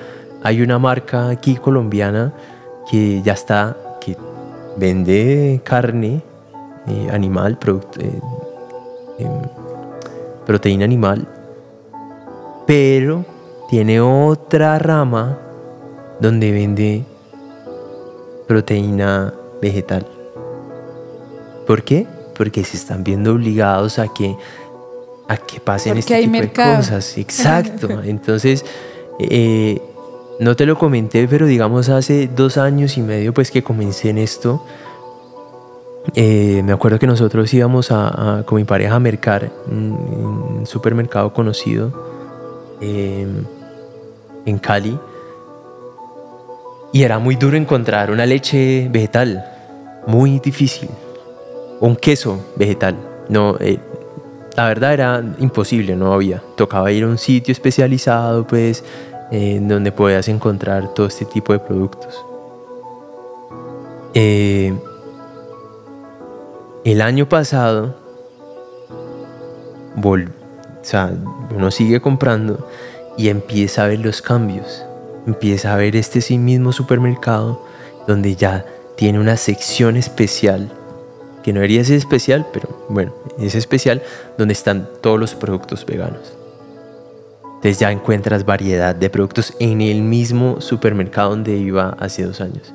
[0.42, 2.32] hay una marca aquí colombiana
[2.90, 4.16] que ya está, que
[4.76, 6.22] vende carne
[6.90, 8.20] eh, animal, product- eh,
[9.18, 9.30] em,
[10.46, 11.26] proteína animal,
[12.66, 13.24] pero
[13.68, 15.38] tiene otra rama
[16.20, 17.04] donde vende
[18.46, 20.06] proteína vegetal.
[21.66, 22.06] ¿Por qué?
[22.36, 24.36] Porque se están viendo obligados a que
[25.28, 26.70] a que pasen Porque este hay tipo mercado.
[26.72, 27.16] de cosas.
[27.24, 27.88] Exacto.
[28.02, 28.64] Entonces,
[29.20, 29.80] eh,
[30.40, 34.18] no te lo comenté, pero digamos hace dos años y medio pues que comencé en
[34.18, 34.64] esto,
[36.14, 41.32] eh, me acuerdo que nosotros íbamos a, con mi pareja a mercar en un supermercado
[41.32, 41.92] conocido
[42.80, 43.26] eh,
[44.46, 44.98] en Cali
[46.92, 49.44] y era muy duro encontrar una leche vegetal,
[50.06, 50.88] muy difícil,
[51.80, 52.96] un queso vegetal.
[53.28, 53.78] No, eh,
[54.56, 56.42] la verdad era imposible, no había.
[56.56, 58.82] Tocaba ir a un sitio especializado, pues,
[59.30, 62.24] donde podías encontrar todo este tipo de productos.
[64.14, 64.74] Eh,
[66.84, 67.94] el año pasado,
[69.96, 70.30] vol-
[70.80, 71.12] o sea,
[71.54, 72.66] uno sigue comprando
[73.16, 74.84] y empieza a ver los cambios.
[75.26, 77.62] Empieza a ver este sí mismo supermercado
[78.06, 78.64] donde ya
[78.96, 80.70] tiene una sección especial,
[81.42, 84.02] que no debería ser especial, pero bueno, es especial,
[84.38, 86.34] donde están todos los productos veganos.
[87.44, 92.72] Entonces ya encuentras variedad de productos en el mismo supermercado donde iba hace dos años.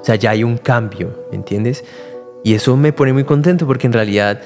[0.00, 1.84] O sea, ya hay un cambio, ¿me entiendes?
[2.46, 4.40] Y eso me pone muy contento porque en realidad,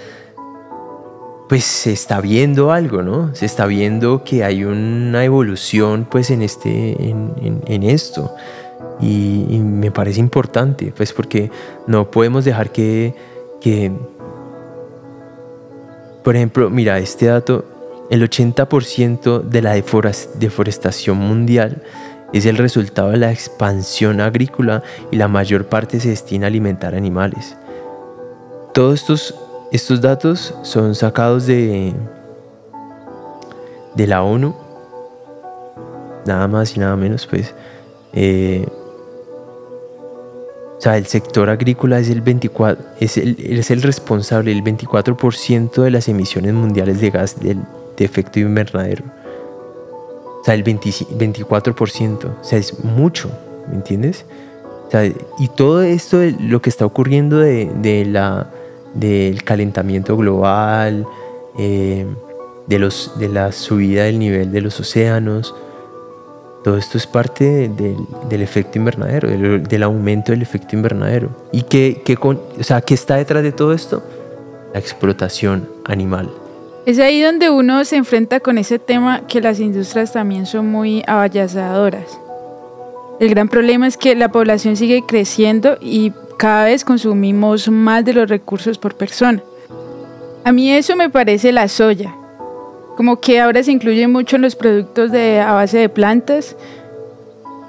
[1.50, 3.34] pues se está viendo algo, ¿no?
[3.34, 8.34] Se está viendo que hay una evolución, pues, en, este, en, esto.
[9.02, 11.50] Y, y me parece importante, pues, porque
[11.86, 13.14] no podemos dejar que,
[13.60, 13.92] que
[16.24, 17.66] por ejemplo, mira, este dato,
[18.10, 21.82] el 80% de la deforestación mundial
[22.32, 26.94] es el resultado de la expansión agrícola y la mayor parte se destina a alimentar
[26.94, 27.56] animales.
[28.72, 29.34] Todos estos,
[29.72, 31.92] estos datos son sacados de,
[33.94, 34.54] de la ONU,
[36.26, 37.54] nada más y nada menos, pues.
[38.12, 38.66] eh,
[40.80, 45.82] o sea, el sector agrícola es el 24, es el, es el responsable del 24%
[45.82, 47.54] de las emisiones mundiales de gas de
[47.98, 49.04] efecto invernadero.
[50.40, 52.24] O sea, el 25 24%.
[52.24, 53.30] O sea, es mucho,
[53.68, 54.24] ¿me entiendes?
[54.86, 58.50] O sea, y todo esto, lo que está ocurriendo de, de la,
[58.94, 61.06] del calentamiento global,
[61.58, 62.06] eh,
[62.66, 65.54] de, los, de la subida del nivel de los océanos,
[66.62, 67.96] todo esto es parte de-
[68.28, 71.30] del, efecto invernadero, del, del aumento del efecto invernadero.
[71.52, 74.02] ¿Y qué, qué con- o sea, qué está detrás de todo esto?
[74.74, 76.30] La explotación animal.
[76.86, 81.02] Es ahí donde uno se enfrenta con ese tema que las industrias también son muy
[81.06, 82.18] avallazadoras.
[83.20, 88.14] El gran problema es que la población sigue creciendo y cada vez consumimos más de
[88.14, 89.42] los recursos por persona.
[90.42, 92.14] A mí eso me parece la soya.
[92.96, 96.56] Como que ahora se incluye mucho en los productos de, a base de plantas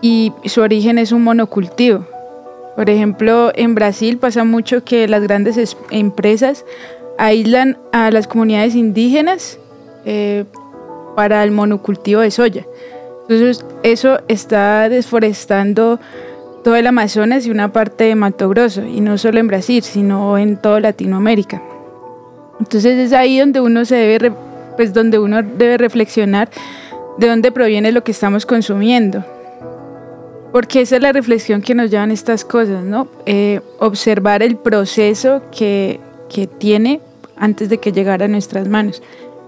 [0.01, 2.05] y su origen es un monocultivo.
[2.77, 6.63] Por ejemplo, en Brasil pasa mucho que las grandes es- empresas
[7.17, 9.59] aíslan a las comunidades indígenas
[10.05, 10.45] eh,
[11.17, 12.65] para el monocultivo de soya.
[13.23, 15.99] Entonces, eso está desforestando
[16.63, 20.37] todo el Amazonas y una parte de Mato Grosso, y no solo en Brasil, sino
[20.37, 21.61] en toda Latinoamérica.
[22.59, 24.31] Entonces es ahí donde uno se debe,
[24.75, 26.49] pues donde uno debe reflexionar
[27.17, 29.25] de dónde proviene lo que estamos consumiendo.
[30.51, 33.07] Porque esa es la reflexión que nos llevan estas cosas, ¿no?
[33.25, 36.99] Eh, observar el proceso que, que tiene
[37.37, 39.01] antes de que llegara a nuestras manos.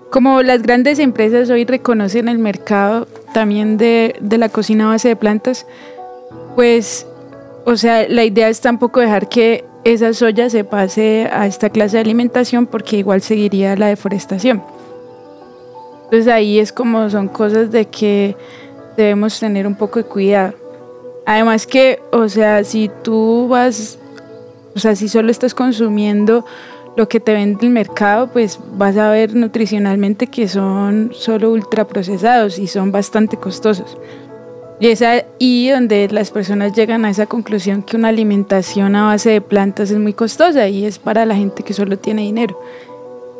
[0.09, 5.15] Como las grandes empresas hoy reconocen el mercado también de, de la cocina base de
[5.15, 5.65] plantas,
[6.55, 7.07] pues,
[7.65, 11.97] o sea, la idea es tampoco dejar que esa soya se pase a esta clase
[11.97, 14.63] de alimentación porque igual seguiría la deforestación.
[16.05, 18.35] Entonces ahí es como son cosas de que
[18.95, 20.53] debemos tener un poco de cuidado.
[21.25, 23.97] Además que, o sea, si tú vas,
[24.75, 26.45] o sea, si solo estás consumiendo
[26.95, 32.59] lo que te vende el mercado, pues vas a ver nutricionalmente que son solo ultraprocesados
[32.59, 33.97] y son bastante costosos.
[34.79, 39.29] Y es ahí donde las personas llegan a esa conclusión que una alimentación a base
[39.29, 42.59] de plantas es muy costosa y es para la gente que solo tiene dinero.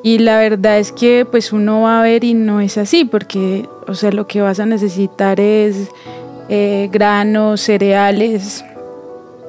[0.04, 3.68] Y la verdad es que pues uno va a ver y no es así, porque
[3.88, 5.90] o sea, lo que vas a necesitar es
[6.50, 8.64] eh, granos, cereales,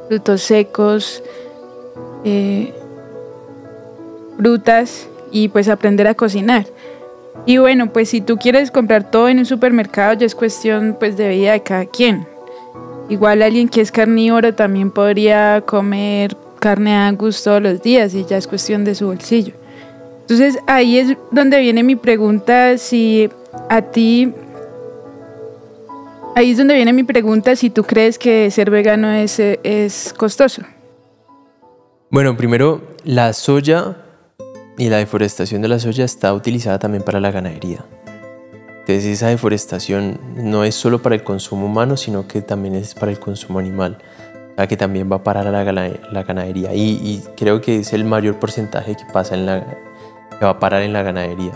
[0.08, 1.22] frutos secos,
[2.24, 2.72] eh,
[4.36, 6.66] frutas y pues aprender a cocinar.
[7.46, 11.16] Y bueno, pues si tú quieres comprar todo en un supermercado ya es cuestión pues
[11.16, 12.26] de vida de cada quien.
[13.08, 18.38] Igual alguien que es carnívoro también podría comer carne angus todos los días y ya
[18.38, 19.52] es cuestión de su bolsillo.
[20.22, 23.28] Entonces ahí es donde viene mi pregunta si
[23.68, 24.32] a ti
[26.36, 30.62] Ahí es donde viene mi pregunta si tú crees que ser vegano es, es costoso.
[32.10, 34.03] Bueno, primero, la soya
[34.78, 37.84] y la deforestación de la soya está utilizada también para la ganadería.
[38.80, 43.10] Entonces esa deforestación no es solo para el consumo humano, sino que también es para
[43.12, 43.98] el consumo animal.
[44.52, 46.74] O sea, que también va a parar a la, la ganadería.
[46.74, 49.64] Y, y creo que es el mayor porcentaje que pasa en la,
[50.38, 51.52] que va a parar en la ganadería.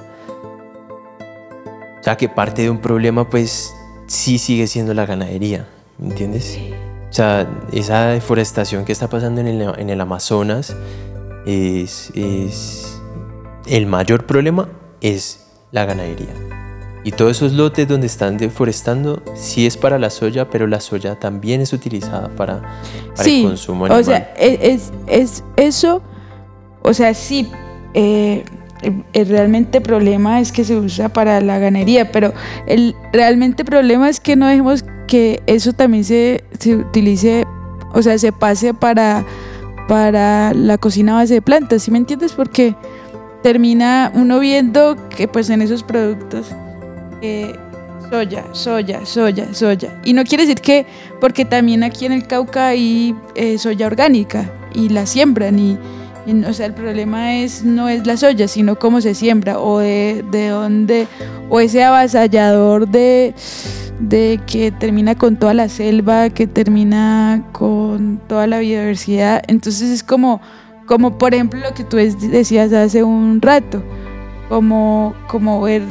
[2.00, 3.74] O sea, que parte de un problema, pues,
[4.06, 5.66] sí sigue siendo la ganadería.
[5.98, 6.58] ¿Me entiendes?
[7.10, 10.74] O sea, esa deforestación que está pasando en el, en el Amazonas
[11.46, 12.97] es, es-
[13.68, 14.68] El mayor problema
[15.00, 16.28] es la ganadería.
[17.04, 21.18] Y todos esos lotes donde están deforestando, sí es para la soya, pero la soya
[21.18, 22.60] también es utilizada para,
[23.14, 24.00] para sí, el consumo animal.
[24.00, 26.02] o sea, e- es, es eso,
[26.82, 27.48] o sea, sí,
[27.94, 28.44] eh,
[28.82, 32.32] el, el realmente problema es que se usa para la ganadería, pero
[32.66, 37.46] el realmente problema es que no dejemos que eso también se, se utilice,
[37.94, 39.24] o sea, se pase para,
[39.88, 42.32] para la cocina a base de plantas, ¿sí me entiendes?
[42.32, 42.74] Porque
[43.42, 46.48] termina uno viendo que pues en esos productos
[47.22, 47.54] eh,
[48.10, 50.00] soya, soya, soya, soya.
[50.04, 50.86] Y no quiere decir que,
[51.20, 55.78] porque también aquí en el Cauca hay eh, soya orgánica y la siembran y,
[56.46, 60.24] o sea, el problema es no es la soya, sino cómo se siembra o de,
[60.30, 61.06] de dónde,
[61.48, 63.34] o ese avasallador de,
[63.98, 69.42] de que termina con toda la selva, que termina con toda la biodiversidad.
[69.48, 70.40] Entonces es como,
[70.88, 73.82] como por ejemplo lo que tú decías hace un rato,
[74.48, 75.82] como, como ver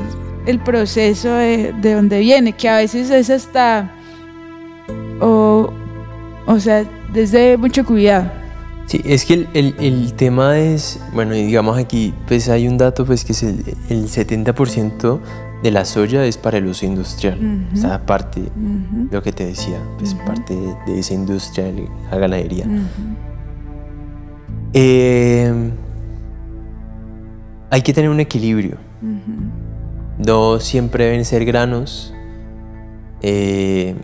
[0.45, 3.91] el proceso de, de dónde viene, que a veces es hasta,
[5.21, 5.69] o,
[6.45, 6.83] o sea,
[7.13, 8.31] desde mucho cuidado.
[8.87, 13.05] Sí, es que el, el- el tema es, bueno, digamos aquí, pues hay un dato,
[13.05, 15.19] pues que es el, el 70%
[15.61, 17.37] de la soya es para el uso industrial.
[17.37, 17.77] Ujú.
[17.77, 20.23] O sea, parte, Ujú, lo que te decía, pues Ujú.
[20.25, 21.65] parte de, esa industria,
[22.09, 22.65] la ganadería.
[24.73, 25.71] Eh,
[27.69, 28.77] hay que tener un equilibrio.
[30.17, 32.13] No siempre deben ser granos.
[33.21, 33.95] Eh,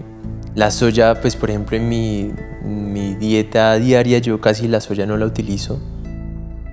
[0.56, 2.32] la soya, pues por ejemplo en mi,
[2.64, 5.80] mi dieta diaria yo casi la soya no la utilizo.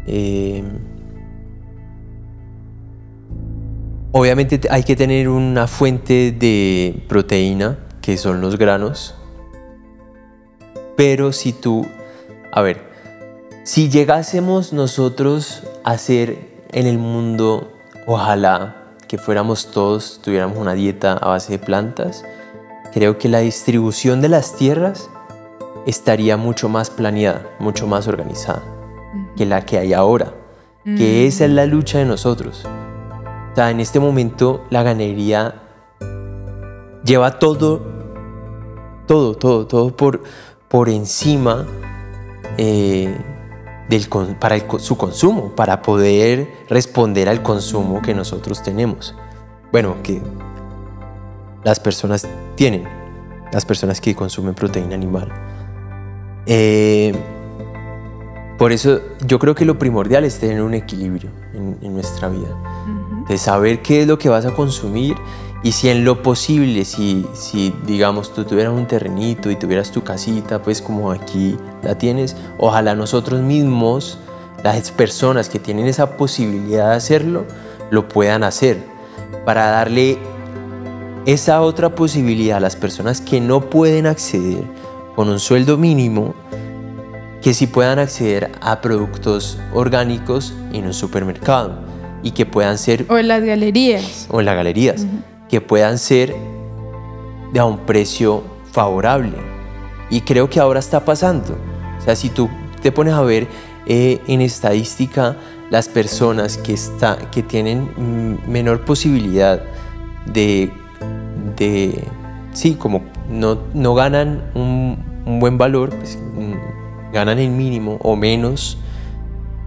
[0.07, 0.62] Eh,
[4.12, 9.14] obviamente te- hay que tener una fuente de proteína, que son los granos.
[10.97, 11.86] Pero si tú,
[12.53, 12.89] a ver,
[13.62, 16.38] si llegásemos nosotros a ser
[16.72, 17.72] en el mundo,
[18.06, 22.24] ojalá que fuéramos todos, tuviéramos una dieta a base de plantas,
[22.92, 25.11] creo que la distribución de las tierras
[25.86, 28.62] estaría mucho más planeada, mucho más organizada
[29.36, 30.32] que la que hay ahora,
[30.84, 32.64] que esa es la lucha de nosotros.
[32.64, 35.62] O sea, en este momento la ganadería
[37.04, 37.82] lleva todo,
[39.06, 40.22] todo, todo, todo por,
[40.68, 41.66] por encima
[42.56, 43.14] eh,
[43.91, 49.14] del, para el su consumo, para poder responder al consumo que nosotros tenemos.
[49.72, 50.22] Bueno, que
[51.64, 52.84] las personas tienen,
[53.53, 55.28] las personas que consumen proteína animal.
[56.47, 57.12] Eh,
[58.59, 62.49] por eso yo creo que lo primordial es tener un equilibrio en, en nuestra vida,
[63.28, 65.16] de saber qué es lo que vas a consumir
[65.62, 70.02] y si en lo posible, si, si digamos tú tuvieras un terrenito y tuvieras tu
[70.02, 74.18] casita, pues como aquí la tienes, ojalá nosotros mismos,
[74.64, 77.44] las personas que tienen esa posibilidad de hacerlo,
[77.90, 78.78] lo puedan hacer.
[79.44, 80.18] Para darle
[81.26, 84.64] esa otra posibilidad a las personas que no pueden acceder
[85.14, 86.34] con un sueldo mínimo,
[87.42, 91.80] que sí puedan acceder a productos orgánicos en un supermercado
[92.22, 94.26] y que puedan ser O en las galerías.
[94.30, 95.06] o en las galerías,
[95.51, 96.34] que puedan ser
[97.53, 99.36] de a un precio favorable.
[100.09, 101.57] Y creo que ahora está pasando.
[101.98, 102.48] O sea, si tú
[102.80, 103.48] te pones a ver
[103.86, 105.36] eh, en estadística
[105.70, 109.62] las personas que, está, que tienen mm, menor posibilidad
[110.26, 110.70] de,
[111.57, 112.05] de
[112.53, 118.16] sí, como no, no ganan un, un buen valor, pues, mm, ganan el mínimo o
[118.16, 118.78] menos,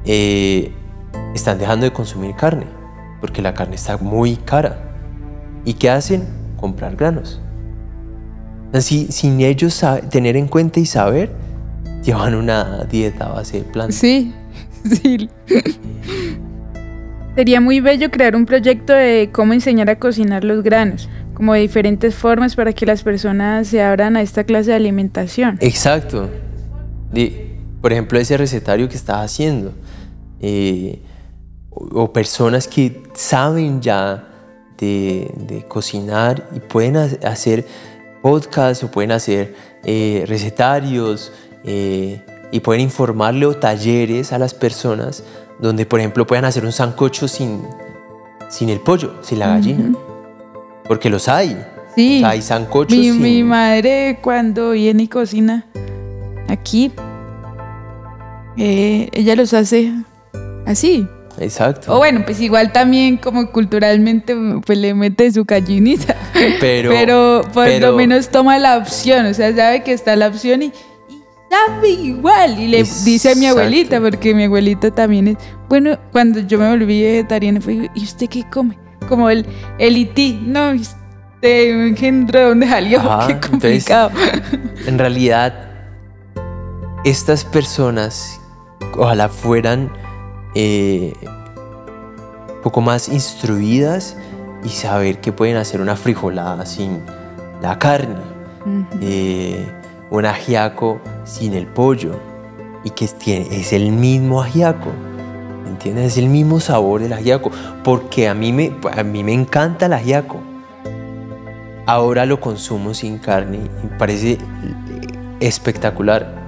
[0.06, 0.72] eh,
[1.34, 2.68] están dejando de consumir carne,
[3.22, 4.93] porque la carne está muy cara.
[5.66, 6.24] ¿Y qué hacen?
[6.58, 7.40] Comprar granos.
[8.74, 11.32] Así, sin ellos tener en cuenta y saber,
[12.04, 13.96] llevan una dieta a base de plantas.
[13.96, 14.34] Sí,
[14.84, 15.30] sí.
[17.36, 21.62] Sería muy bello crear un proyecto de cómo enseñar a cocinar los granos, como de
[21.62, 25.58] diferentes formas para que las personas se abran a esta clase de alimentación.
[25.62, 26.30] Exacto.
[27.82, 29.74] Por ejemplo, ese recetario que estás haciendo.
[30.40, 31.00] eh,
[31.76, 34.33] o personas que saben ya
[34.78, 37.66] de, de cocinar y pueden ha- hacer
[38.22, 41.32] podcasts o pueden hacer eh, recetarios
[41.64, 42.22] eh,
[42.52, 45.24] y pueden informarle o talleres a las personas
[45.60, 47.62] donde, por ejemplo, puedan hacer un sancocho sin,
[48.50, 49.94] sin el pollo, sin la gallina.
[50.88, 51.58] Porque los hay.
[51.96, 52.18] Sí.
[52.18, 53.22] O sea, hay sancochos Mi, sin...
[53.22, 55.66] mi madre cuando viene y cocina,
[56.48, 56.92] aquí,
[58.58, 59.92] eh, ella los hace
[60.66, 61.08] así.
[61.40, 61.94] Exacto.
[61.94, 66.16] O bueno, pues igual también como culturalmente pues le mete su gallinita.
[66.60, 70.28] Pero, Pero por pero- lo menos toma la opción, o sea, sabe que está la
[70.28, 70.66] opción y,
[71.10, 72.60] y sabe igual.
[72.60, 75.38] Y le dice a mi abuelita, porque mi abuelita también es.
[75.70, 78.78] Bueno, cuando yo me volví vegetariana fue, ¿y usted qué come?
[79.10, 79.46] Como el,
[79.80, 83.00] el IT, no, este engendro, ¿de dónde salió?
[83.00, 84.12] Ajá, qué entonces- complicado.
[84.86, 85.54] En realidad,
[87.06, 88.40] estas personas
[88.98, 89.92] ojalá fueran
[90.56, 91.14] eh,
[92.64, 94.16] poco más instruidas
[94.64, 97.00] y saber que pueden hacer una frijolada sin
[97.62, 98.16] la carne,
[99.02, 99.66] eh,
[100.10, 102.14] un ajiaco sin el pollo
[102.84, 104.90] y que es, tiene- es el mismo ajiaco.
[105.64, 106.14] ¿me ¿Entiendes?
[106.14, 107.50] Es el mismo sabor del ajiaco.
[107.84, 110.40] Porque a mí me, a mí me encanta el ajiaco.
[111.86, 114.38] Ahora lo consumo sin carne y me parece
[115.40, 116.42] espectacular.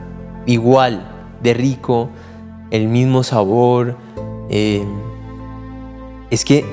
[0.46, 1.06] Igual
[1.42, 2.10] de rico,
[2.76, 3.98] el mismo sabor.
[4.50, 4.84] eh,
[6.32, 6.66] es que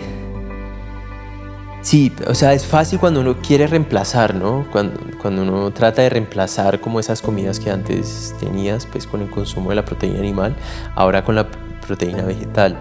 [1.83, 4.65] Sí, o sea, es fácil cuando uno quiere reemplazar, ¿no?
[4.71, 9.29] Cuando, cuando uno trata de reemplazar como esas comidas que antes tenías, pues con el
[9.29, 10.55] consumo de la proteína animal,
[10.95, 11.49] ahora con la
[11.85, 12.79] proteína vegetal.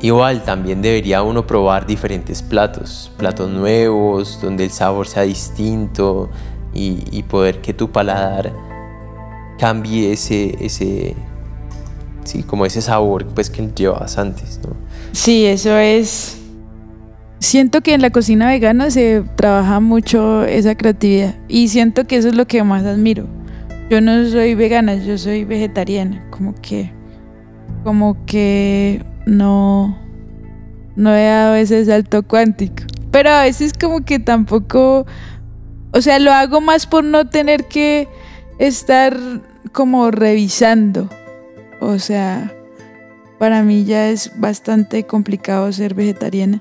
[0.00, 6.30] Igual también debería uno probar diferentes platos, platos nuevos, donde el sabor sea distinto
[6.72, 8.52] y, y poder que tu paladar
[9.58, 11.16] cambie ese, ese,
[12.28, 14.76] sí, como ese sabor pues que llevabas antes, ¿no?
[15.12, 16.36] Sí, eso es.
[17.40, 22.28] Siento que en la cocina vegana se trabaja mucho esa creatividad y siento que eso
[22.28, 23.26] es lo que más admiro.
[23.90, 26.92] Yo no soy vegana, yo soy vegetariana, como que
[27.84, 29.96] como que no
[30.96, 35.06] no he dado ese salto cuántico, pero a veces como que tampoco
[35.92, 38.08] o sea, lo hago más por no tener que
[38.58, 39.16] estar
[39.72, 41.08] como revisando.
[41.80, 42.52] O sea,
[43.38, 46.60] para mí ya es bastante complicado ser vegetariana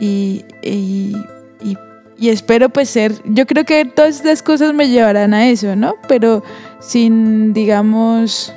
[0.00, 1.16] y, y,
[1.62, 1.76] y-
[2.18, 5.96] y espero pues ser, yo creo que todas estas cosas me llevarán a eso, ¿no?
[6.08, 6.42] Pero
[6.80, 8.54] sin, digamos,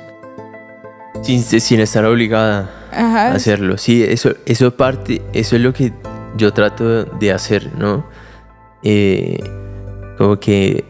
[1.22, 3.76] Sin, sin estar obligada ajá, a hacerlo.
[3.76, 5.92] Sí, eso, eso parte, eso es lo que
[6.38, 8.04] yo trato de hacer, ¿no?
[8.82, 9.38] Eh,
[10.16, 10.84] como que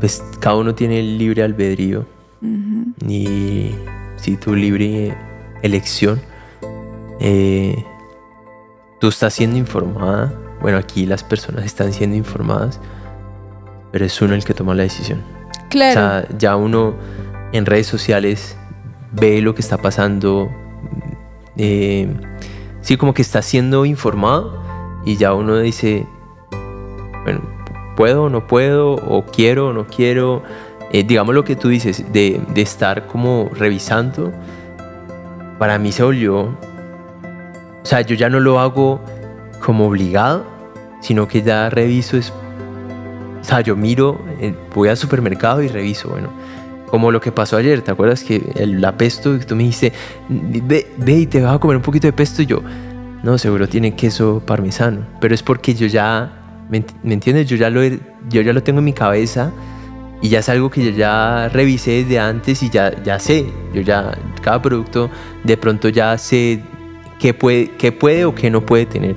[0.00, 2.06] pues cada uno tiene el libre albedrío
[3.06, 3.70] y
[4.24, 5.14] si tu libre
[5.60, 6.18] elección,
[7.20, 7.84] eh,
[8.98, 10.32] tú estás siendo informada.
[10.62, 12.80] Bueno, aquí las personas están siendo informadas,
[13.92, 15.22] pero es uno el que toma la decisión.
[15.66, 16.94] O claro, sea, ya uno
[17.52, 18.56] en redes sociales
[19.12, 20.50] ve lo que está pasando.
[21.58, 22.08] eh,
[22.80, 24.58] sí, como que está siendo informado
[25.04, 26.06] y ya uno dice,
[27.24, 27.42] bueno,
[27.94, 30.42] puedo o no puedo, o quiero o no quiero.
[30.94, 34.32] Eh, digamos lo que tú dices, de, de estar como revisando,
[35.58, 36.56] para mí se volvió, o
[37.82, 39.00] sea, yo ya no lo hago
[39.60, 40.44] como obligado,
[41.00, 46.10] sino que ya reviso es o sea, yo miro, eh, voy al supermercado y reviso,
[46.10, 46.28] bueno,
[46.88, 49.92] como lo que pasó ayer, ¿te acuerdas que el, la pesto, tú me dijiste,
[50.28, 52.62] ve, ve y te vas a comer un poquito de pesto y yo,
[53.24, 56.30] no, seguro tiene queso parmesano, pero es porque yo ya,
[56.70, 57.48] ¿me, ent- me entiendes?
[57.48, 59.50] Yo ya, lo, yo ya lo tengo en mi cabeza
[60.24, 63.44] y ya es algo que yo ya revisé desde antes y ya, ya sé,
[63.74, 65.10] yo ya, cada producto
[65.42, 66.62] de pronto ya sé
[67.18, 69.16] qué puede, qué puede o qué no puede tener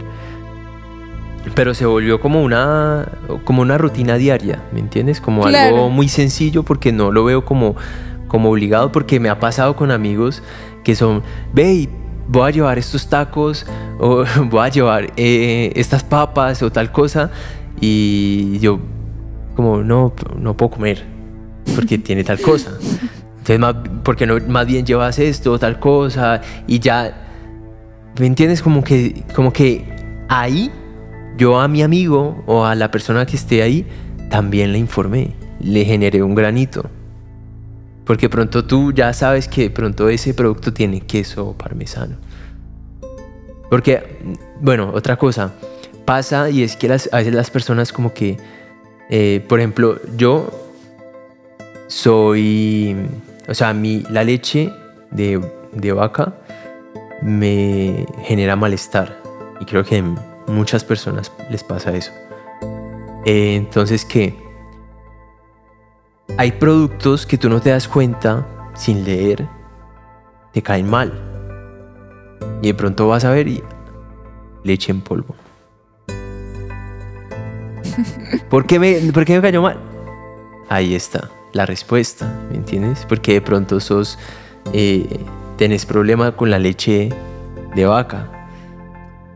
[1.55, 3.07] pero se volvió como una
[3.45, 5.21] como una rutina diaria, ¿me entiendes?
[5.21, 5.77] Como Claro.
[5.77, 7.77] algo muy sencillo porque no lo veo como
[8.27, 10.43] como obligado porque me ha pasado con amigos
[10.83, 11.87] que son, ve,
[12.27, 13.65] voy a llevar estos tacos
[13.97, 17.31] o voy a llevar eh, estas papas o tal cosa
[17.79, 18.81] y yo
[19.57, 21.03] como no no puedo comer
[21.75, 22.71] porque tiene tal cosa.
[23.39, 27.27] Entonces, más, porque no más bien llevas esto o tal cosa y ya
[28.17, 28.61] ¿me entiendes?
[28.61, 29.83] Como que como que
[30.29, 30.71] ahí
[31.37, 33.85] yo a mi amigo o a la persona que esté ahí
[34.29, 36.89] también le informé, le generé un granito.
[38.05, 42.15] Porque pronto tú ya sabes que pronto ese producto tiene queso parmesano.
[43.69, 44.17] Porque,
[44.61, 45.53] bueno, otra cosa,
[46.05, 48.37] pasa y es que las, a veces las personas como que,
[49.09, 50.51] eh, por ejemplo, yo
[51.87, 52.95] soy,
[53.47, 54.71] o sea, mi, la leche
[55.11, 55.41] de,
[55.71, 56.33] de vaca
[57.21, 59.21] me genera malestar.
[59.59, 62.11] Y creo que a muchas personas les pasa eso.
[63.25, 64.35] Eh, entonces, ¿qué?
[66.37, 68.45] Hay productos que tú no te das cuenta
[68.75, 69.47] sin leer,
[70.53, 71.13] te caen mal.
[72.61, 73.63] Y de pronto vas a ver y
[74.63, 75.35] leche en polvo.
[78.49, 79.77] ¿Por qué me, por qué me cayó mal?
[80.69, 81.29] Ahí está.
[81.53, 83.05] la respuesta, ¿me entiendes?
[83.07, 84.19] Porque de pronto sos,
[84.73, 85.19] eh,
[85.57, 87.09] tenés problema con la leche
[87.75, 88.29] de vaca.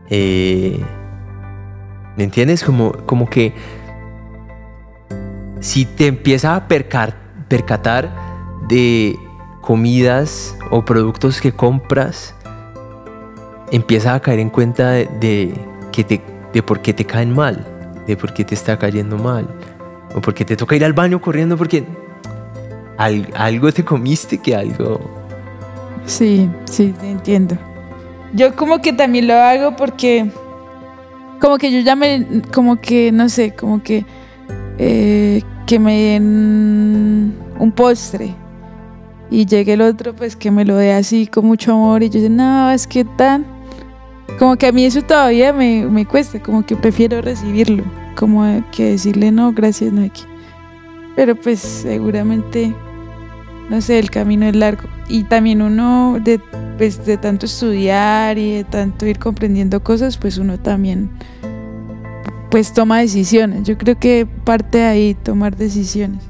[0.08, 0.78] Eh,
[2.16, 2.62] ¿Me entiendes?
[2.62, 3.54] Como, como que
[5.60, 8.14] si te empiezas a percatar
[8.68, 9.18] de
[9.60, 12.34] comidas o productos que compras,
[13.70, 15.54] empiezas a caer en cuenta de, de
[15.90, 17.66] que te, de por qué te caen mal,
[18.06, 19.46] de por qué te está cayendo mal,
[20.14, 21.84] o porque te toca ir al baño corriendo porque
[22.98, 25.00] al- algo te comiste que algo...
[26.04, 27.56] Sí, sí, te entiendo.
[28.34, 30.30] Yo como que también lo hago porque
[31.40, 34.04] como que yo ya me, como que, no sé, como que
[34.78, 38.34] eh, que me den un postre
[39.30, 42.20] y llegue el otro pues que me lo dé así con mucho amor y yo
[42.20, 43.46] digo, no, es que tan...
[44.42, 47.84] Como que a mí eso todavía me, me cuesta, como que prefiero recibirlo,
[48.16, 50.02] como que decirle no, gracias, no.
[51.14, 52.74] Pero pues seguramente
[53.70, 54.88] no sé, el camino es largo.
[55.08, 56.40] Y también uno, de,
[56.76, 61.08] pues, de tanto estudiar y de tanto ir comprendiendo cosas, pues uno también
[62.50, 63.62] pues toma decisiones.
[63.62, 66.20] Yo creo que parte de ahí tomar decisiones.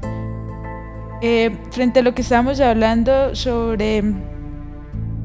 [1.22, 4.04] Eh, frente a lo que estábamos hablando sobre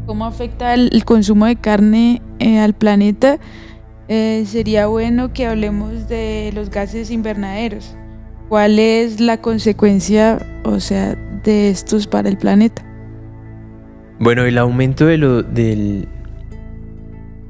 [0.06, 3.40] cómo afecta el consumo de carne eh, al planeta,
[4.08, 7.96] eh, sería bueno que hablemos de los gases invernaderos.
[8.50, 12.84] ¿Cuál es la consecuencia, o sea, de estos para el planeta?
[14.20, 16.08] Bueno, el aumento de lo, del,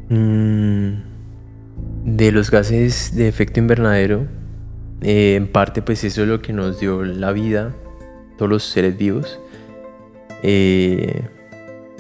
[0.10, 0.94] mm,
[2.06, 4.26] de los gases de efecto invernadero,
[5.02, 7.76] eh, en parte pues eso es lo que nos dio la vida,
[8.38, 9.40] todos los seres vivos.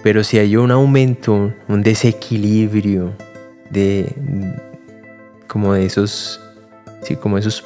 [0.08, 3.12] Pero si hay un aumento, un desequilibrio
[3.70, 4.16] de
[5.47, 6.39] como de esos,
[7.01, 7.66] sí, como esos,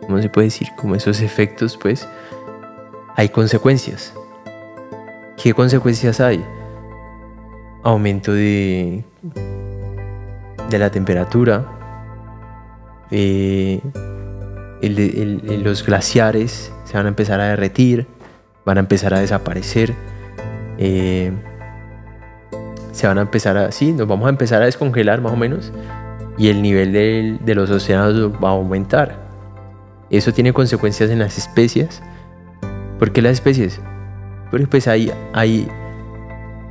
[0.00, 0.66] ¿cómo se puede decir?
[0.76, 2.08] Como esos efectos, pues,
[3.14, 4.12] hay consecuencias.
[5.40, 6.44] ¿Qué consecuencias hay?
[7.84, 9.04] Aumento de,
[10.70, 11.64] de la temperatura,
[13.12, 13.80] eh,
[14.82, 18.08] los glaciares se van a empezar a derretir,
[18.64, 19.94] van a empezar a desaparecer,
[20.78, 21.32] eh,
[22.92, 25.72] se van a empezar a, sí, nos vamos a empezar a descongelar más o menos
[26.38, 29.24] y el nivel del- de los océanos va a aumentar.
[30.10, 32.02] Eso tiene consecuencias en las especies.
[32.98, 33.80] ¿Por qué las especies?
[34.50, 35.68] Porque pues hay, hay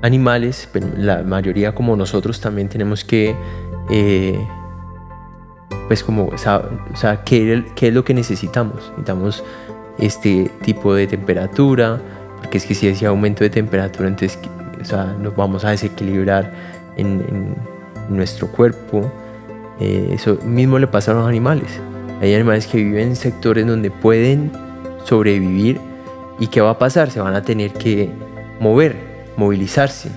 [0.02, 3.36] animales, pero la mayoría como nosotros también tenemos que,
[3.90, 4.40] eh,
[5.88, 6.62] pues como, o sea,
[7.26, 8.76] ¿qué, qué es lo que necesitamos?
[8.92, 9.44] Necesitamos
[9.98, 12.00] este tipo de temperatura,
[12.44, 14.38] porque es que si hay aumento de temperatura, entonces
[14.82, 16.52] o sea, nos vamos a desequilibrar
[16.98, 17.56] en, en
[18.10, 19.10] nuestro cuerpo.
[19.80, 21.80] Eh, eso mismo le pasa a los animales.
[22.22, 24.52] Hay animales que viven en sectores donde pueden
[25.06, 25.80] sobrevivir
[26.38, 27.12] y ¿qué va a pasar?
[27.12, 28.12] Se van a tener que
[28.60, 28.98] mover,
[29.38, 30.10] movilizarse.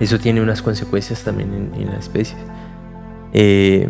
[0.00, 2.36] Eso tiene unas consecuencias también en, en la especie.
[3.34, 3.88] Eh,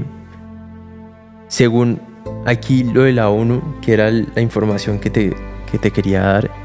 [1.47, 2.01] según
[2.45, 5.33] aquí lo de la ONU, que era la información que te,
[5.71, 6.64] que te quería dar,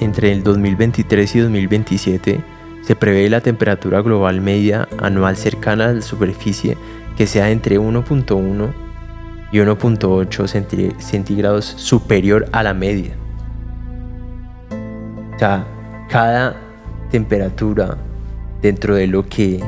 [0.00, 2.40] entre el 2023 y 2027
[2.82, 6.76] se prevé la temperatura global media anual cercana a la superficie
[7.16, 8.72] que sea entre 1.1
[9.52, 13.14] y 1.8 centí- centígrados superior a la media.
[15.34, 15.66] O sea,
[16.08, 16.56] cada
[17.10, 17.96] temperatura
[18.62, 19.62] dentro de lo que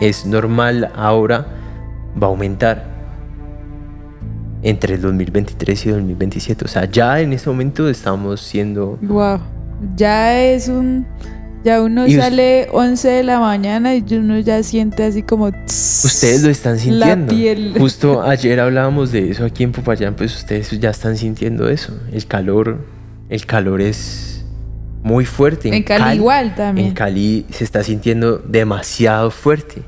[0.00, 1.46] es normal ahora
[2.20, 2.89] va a aumentar
[4.62, 6.64] entre el 2023 y 2027.
[6.64, 8.98] O sea, ya en este momento estamos siendo...
[9.02, 9.40] Wow,
[9.96, 11.06] ya es un,
[11.64, 16.42] ya uno Y sale 11 de la mañana y uno ya siente así como Ustedes
[16.42, 17.34] lo están la sintiendo.
[17.34, 17.74] piel.
[17.78, 21.92] Justo ayer hablábamos de eso aquí en Popayán, pues ustedes ya están sintiendo eso.
[22.12, 22.78] El calor,
[23.28, 24.44] el calor es
[25.02, 25.74] muy fuerte.
[25.74, 26.88] En Cali igual también.
[26.88, 29.82] En Cali se está sintiendo demasiado fuerte.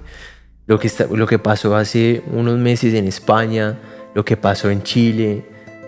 [0.66, 3.78] Lo que, está- lo que pasó hace unos meses en España,
[4.14, 5.44] lo que pasó en Chile,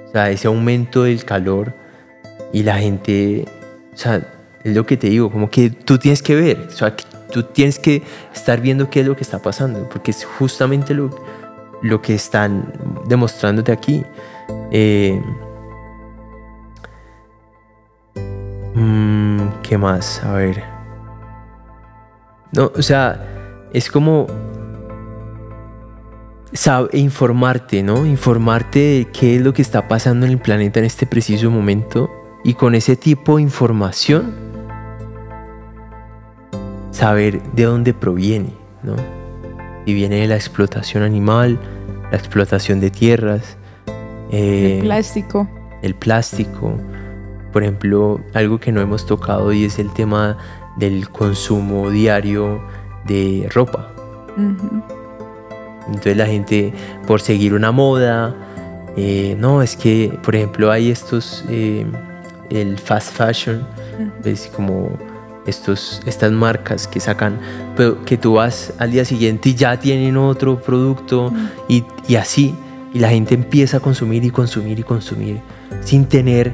[0.08, 1.74] o sea, ese aumento del calor
[2.52, 3.44] y la gente,
[3.92, 4.26] o sea,
[4.62, 6.94] es lo que te digo, como que tú tienes que ver, o sea,
[7.30, 8.02] tú tienes que
[8.32, 11.10] estar viendo qué es lo que está pasando, porque es justamente lo,
[11.82, 12.72] lo que están
[13.06, 14.04] demostrándote aquí.
[14.70, 15.20] Eh,
[18.74, 20.22] mm, ¿Qué más?
[20.24, 20.62] A ver.
[22.52, 24.26] No, o sea, es como
[26.92, 28.06] informarte, ¿no?
[28.06, 32.08] Informarte de qué es lo que está pasando en el planeta en este preciso momento
[32.44, 34.34] y con ese tipo de información
[36.92, 38.52] saber de dónde proviene,
[38.82, 38.94] ¿no?
[39.84, 41.58] Si viene de la explotación animal,
[42.10, 43.56] la explotación de tierras,
[44.30, 45.48] eh, El plástico.
[45.82, 46.74] el plástico,
[47.52, 50.38] por ejemplo, algo que no hemos tocado y es el tema
[50.76, 52.62] del consumo diario
[53.06, 53.90] de ropa.
[54.36, 54.93] Ujú.
[55.88, 56.72] Entonces la gente,
[57.06, 58.34] por seguir una moda,
[58.96, 61.86] eh, no, es que, por ejemplo, hay estos, eh,
[62.50, 63.66] el fast fashion,
[64.24, 64.90] es como
[65.46, 67.38] estos, estas marcas que sacan,
[67.76, 71.32] pero que tú vas al día siguiente y ya tienen otro producto
[71.68, 72.54] y, y así,
[72.92, 75.40] y la gente empieza a consumir y consumir y consumir
[75.82, 76.52] sin tener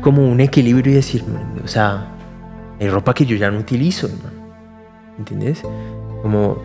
[0.00, 1.24] como un equilibrio y decir,
[1.62, 2.08] o sea,
[2.80, 4.42] hay ropa que yo ya no utilizo, hermano.
[5.18, 5.62] ¿entiendes?
[6.22, 6.58] Como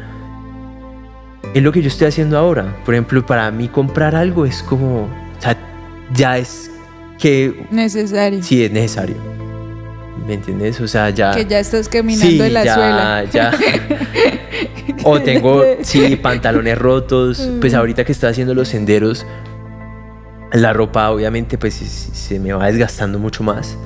[1.53, 2.75] es lo que yo estoy haciendo ahora.
[2.85, 5.09] Por ejemplo, para mí comprar algo es como, o
[5.41, 5.57] sea,
[6.13, 6.71] ya es
[7.19, 8.43] que Necesario.
[8.43, 9.15] sí es necesario.
[10.27, 10.79] ¿Me entiendes?
[10.81, 13.23] O sea, ya Que ya estás caminando sí, en la ya, suela.
[13.31, 13.51] ya.
[15.03, 17.49] o tengo, sí, pantalones rotos.
[17.61, 19.25] Pues ahorita que estoy haciendo los senderos,
[20.51, 23.77] la ropa obviamente pues se- me va desgastando mucho más.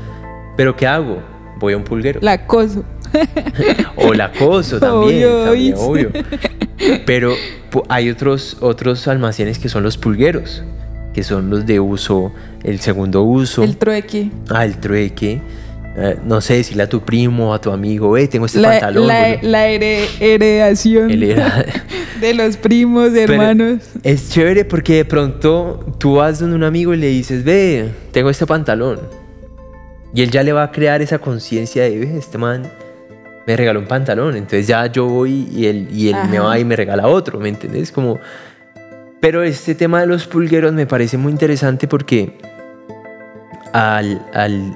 [0.57, 1.21] Pero ¿qué hago?
[1.59, 2.19] Voy a un pulguero.
[2.23, 2.83] La acoso.
[3.97, 6.11] O la coso también, Obvio, también, obvio.
[7.05, 7.33] Pero
[7.89, 10.63] hay otros, otros almacenes que son los pulgueros,
[11.13, 12.31] que son los de uso,
[12.63, 14.29] el segundo uso, El trueque.
[14.49, 15.41] ah, el trueque.
[15.97, 19.07] Eh, no sé, decirle a tu primo, a tu amigo, eh, tengo este La, pantalón.
[19.07, 19.49] la, boludo".
[19.49, 21.65] la here- heredación era-
[22.21, 23.79] de los primos, Pero hermanos.
[24.03, 28.29] Es chévere porque de pronto tú vas donde un amigo y le dices, ve, tengo
[28.29, 28.99] este pantalón.
[30.13, 32.63] Y él ya le va a crear esa conciencia de, ve, este man
[33.47, 34.35] me regaló un pantalón.
[34.35, 37.49] Entonces ya yo voy y él, y él me va y me regala otro, ¿me
[37.49, 37.91] entiendes?
[37.91, 38.19] Como...
[39.19, 42.39] Pero este tema de los pulgueros me parece muy interesante porque
[43.71, 44.75] al, al,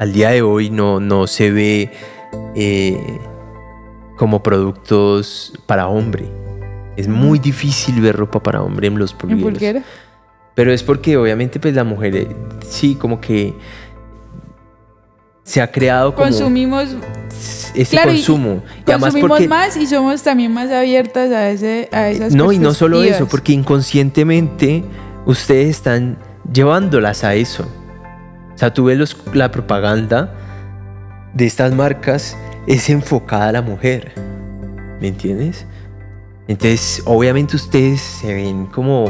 [0.00, 1.92] al día de hoy no, no se ve
[2.56, 3.00] eh,
[4.16, 6.28] como productos para hombre.
[6.96, 9.44] Es muy difícil ver ropa para hombre en los ¿En pulgueros.
[9.44, 9.82] pulguero?
[10.56, 12.26] Pero es porque obviamente pues la mujer eh,
[12.66, 13.54] sí como que
[15.48, 16.88] se ha creado como Consumimos,
[17.74, 18.62] ese claro, y- consumo.
[18.86, 22.52] Y además consumimos porque más y somos también más abiertas a, ese, a esas no
[22.52, 24.84] y no solo eso, porque inconscientemente
[25.24, 26.18] ustedes están
[26.52, 27.62] llevándolas a eso.
[28.54, 30.34] O sea, tú ves los- la propaganda
[31.32, 32.36] de estas marcas
[32.66, 34.12] es enfocada a la mujer.
[35.00, 35.64] ¿Me entiendes?
[36.46, 39.06] Entonces, obviamente ustedes se ven como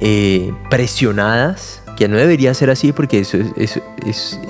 [0.00, 4.40] eh, presionadas, que no debería ser así porque eso es, eso es-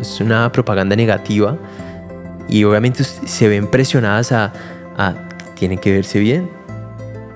[0.00, 1.56] es una propaganda negativa.
[2.48, 4.52] Y obviamente se ven presionadas a,
[4.96, 5.14] a
[5.54, 6.48] tienen que verse bien,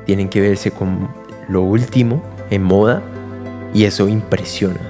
[0.07, 1.09] tienen que verse con
[1.49, 3.03] lo último en moda
[3.75, 4.81] y eso impresiona.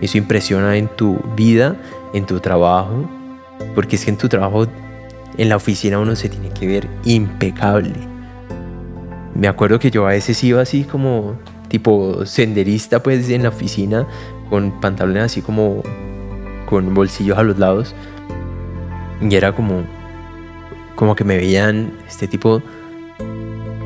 [0.00, 1.74] Eso impresiona en tu vida,
[2.14, 3.08] en tu trabajo,
[3.74, 4.66] porque es que en tu trabajo,
[5.36, 7.94] en la oficina uno se tiene que ver impecable.
[9.34, 11.34] Me acuerdo que yo a veces iba así como
[11.68, 14.06] tipo senderista pues en la oficina
[14.50, 15.82] con pantalones así como
[16.66, 17.94] con bolsillos a los lados
[19.20, 19.82] y era como
[20.94, 22.62] como que me veían este tipo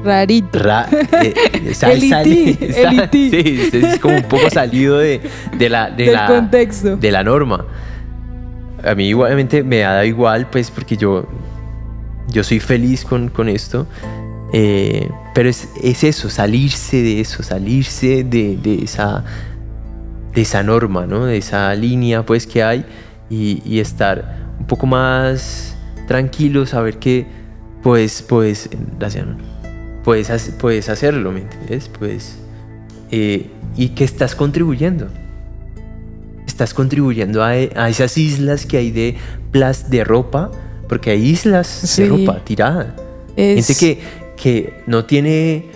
[0.04, 0.58] Rarito.
[0.58, 0.88] Ra
[1.22, 3.30] eh, eh, sal- Elití, sali- sal- elití.
[3.70, 5.20] Sí, es como un poco salido de,
[5.56, 6.96] de la, de, Del la, contexto.
[6.96, 7.64] de la norma.
[8.84, 11.24] A mí igualmente me da igual, pues, porque yo,
[12.28, 13.86] yo soy feliz con, con esto.
[14.52, 19.24] eh, pero es, es eso, salirse de eso, salirse de, de esa,
[20.34, 21.24] de esa norma, ¿no?
[21.26, 22.84] De esa línea, pues, que hay
[23.30, 25.74] y, y estar un poco más
[26.06, 27.26] tranquilo, saber que,
[27.82, 28.68] pues, pues,
[28.98, 29.26] gracias,
[30.04, 31.90] puedes, puedes hacerlo, ¿me entiendes?
[31.98, 32.36] Pues,
[33.10, 35.08] eh, y que estás contribuyendo.
[36.46, 39.16] Estás contribuyendo a, a esas islas que hay de
[39.50, 40.50] plas de ropa,
[40.88, 42.02] porque hay islas Sí.
[42.02, 42.94] de ropa tirada.
[43.36, 45.66] Es, Gente que, que no tiene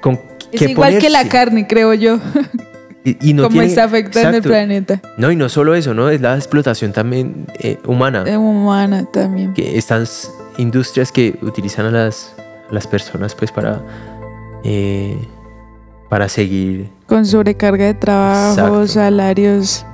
[0.00, 0.20] con
[0.52, 2.20] es igual que la carne, creo yo,
[3.04, 5.02] Y, y no como está afectando el planeta.
[5.16, 6.08] No, y no solo eso, ¿no?
[6.08, 8.22] Es la explotación también eh, humana.
[8.26, 9.54] Es humana también.
[9.54, 12.34] que estas industrias que utilizan a las,
[12.70, 13.82] a las personas pues para
[14.64, 15.18] eh,
[16.08, 18.86] para seguir Con sobrecarga de trabajo, Exacto.
[18.88, 19.84] salarios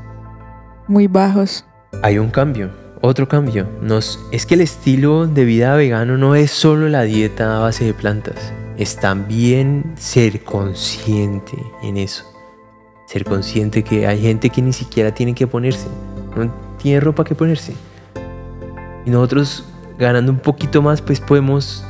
[0.87, 1.65] muy bajos.
[2.03, 2.71] hay un cambio
[3.03, 7.57] otro cambio Nos, es que el estilo de vida vegano no es solo la dieta
[7.57, 12.25] a base de plantas es también ser consciente en eso
[13.07, 15.87] ser consciente que hay gente que ni siquiera tiene que ponerse
[16.37, 17.75] no tiene ropa que ponerse
[19.05, 19.65] y nosotros
[19.99, 21.85] ganando un poquito más pues podemos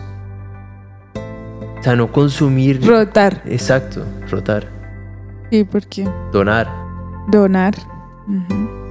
[1.15, 3.43] o sea no consumir Rotar.
[3.47, 4.67] exacto rotar
[5.51, 6.67] Sí, porque donar
[7.31, 7.75] donar.
[8.27, 8.82] Ujú.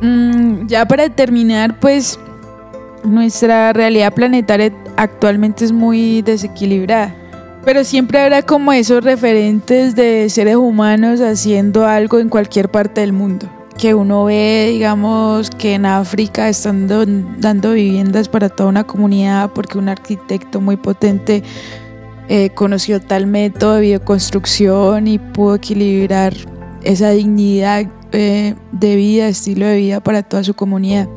[0.00, 2.18] Mm, ya para terminar, pues
[3.04, 7.14] nuestra realidad planetaria actualmente es muy desequilibrada.
[7.64, 13.12] Pero siempre habrá como esos referentes de seres humanos haciendo algo en cualquier parte del
[13.12, 13.48] mundo.
[13.76, 17.04] que uno ve, digamos, que en África están do-
[17.38, 21.44] dando viviendas para toda una comunidad porque un arquitecto muy potente
[22.28, 26.34] eh, conoció tal método de bioconstrucción y pudo equilibrar
[26.82, 31.08] esa dignidad eh, de vida, estilo de vida para toda su comunidad.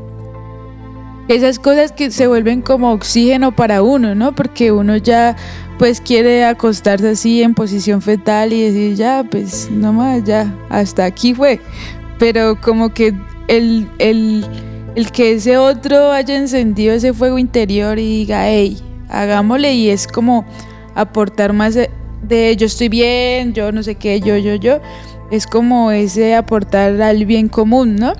[1.28, 4.36] Esas cosas que se vuelven como oxígeno para uno, ¿no?
[4.36, 5.36] Porque uno ya
[5.78, 11.06] pues quiere acostarse así en posición fetal y decir, ya, pues no más, ya, hasta
[11.06, 11.60] aquí fue.
[12.20, 13.14] Pero como que
[13.48, 14.46] el, el,
[14.96, 18.78] el que ese otro haya encendido ese fuego interior y diga, hey,
[19.10, 20.46] hagámosle y es como
[20.96, 21.78] aportar más
[22.22, 24.80] de, yo estoy bien, yo no sé qué, yo, yo, yo.
[25.32, 28.14] Es como ese aportar al bien común, ¿no?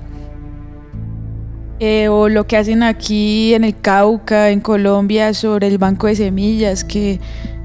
[1.78, 6.14] Eh, o lo que hacen aquí en el Cauca, en Colombia, sobre el banco de
[6.14, 7.18] semillas, que,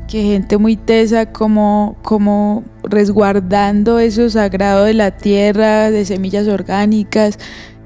[0.07, 7.38] que gente muy tesa como, como resguardando eso sagrado de la tierra, de semillas orgánicas,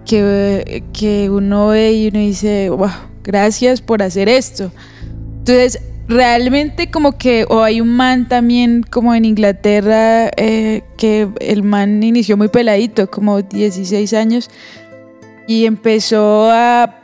[0.05, 2.89] que, que uno ve y uno dice, wow,
[3.23, 4.71] gracias por hacer esto.
[5.39, 11.63] Entonces, realmente como que, o hay un man también como en Inglaterra, eh, que el
[11.63, 14.49] man inició muy peladito, como 16 años,
[15.47, 16.97] y empezó a,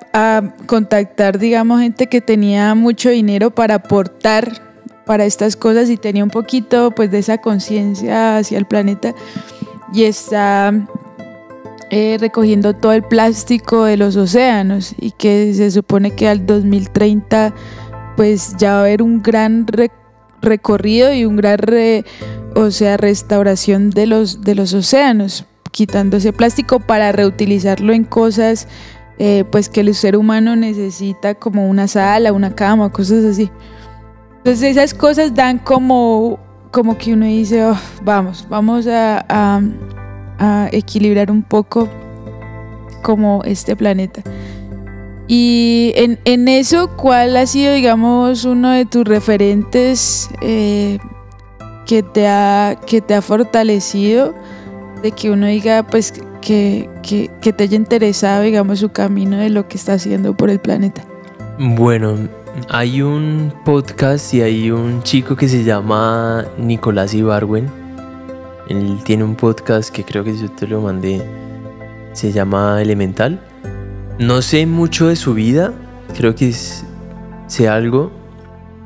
[0.65, 4.63] contactar, digamos, gente que tenía mucho dinero para aportar
[5.05, 9.13] para estas cosas y tenía un poquito pues de esa conciencia hacia el planeta.
[9.93, 10.73] Y está
[11.91, 17.53] eh, recogiendo todo el plástico de los océanos y que se supone que al 2030
[18.18, 19.91] pues ya va a haber un gran re-
[20.41, 21.59] recorrido y un gran
[22.55, 28.68] o sea restauración de los de los océanos quitando ese plástico para reutilizarlo en cosas
[29.20, 33.49] eh, pues que el ser humano necesita como una sala, una cama, cosas así.
[34.39, 36.38] Entonces esas cosas dan como,
[36.72, 39.26] como que uno dice, "Oh, vamos, vamos a-
[40.39, 41.89] a equilibrar un poco
[43.01, 44.22] como este planeta.
[45.28, 50.99] Y en, en eso, ¿cuál ha sido, digamos, uno de tus referentes eh,
[51.86, 54.34] que, te ha, que te ha fortalecido?
[55.03, 59.49] De que uno diga, pues, que, que, que te haya interesado, digamos, su camino de
[59.49, 61.03] lo que está haciendo por el planeta.
[61.59, 62.15] Bueno,
[62.69, 67.69] hay un podcast y hay un chico que se llama Nicolás Ibarwen.
[68.69, 71.21] Él tiene un podcast que creo que yo te lo mandé.
[72.13, 73.39] Se llama Elemental.
[74.20, 75.74] No sé mucho de su vida.
[76.15, 76.53] Creo que
[77.47, 78.11] sé algo.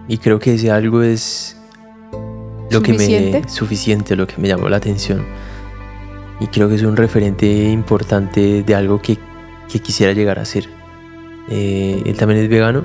[0.08, 1.58] Y creo que ese algo es
[2.70, 4.16] lo que me ¿Suficiente?
[4.16, 5.26] lo que me llamó la atención.
[6.40, 9.18] Y creo que es un referente importante de algo que,
[9.72, 10.68] que quisiera llegar a ser.
[11.50, 12.84] Eh, él también es vegano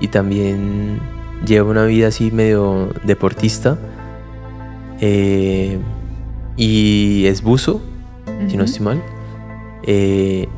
[0.00, 1.00] y también
[1.44, 3.78] lleva una vida así medio deportista.
[5.00, 5.78] Eh,
[6.56, 7.82] y es buzo,
[8.48, 9.02] si no estoy mal.
[9.82, 10.48] Eh,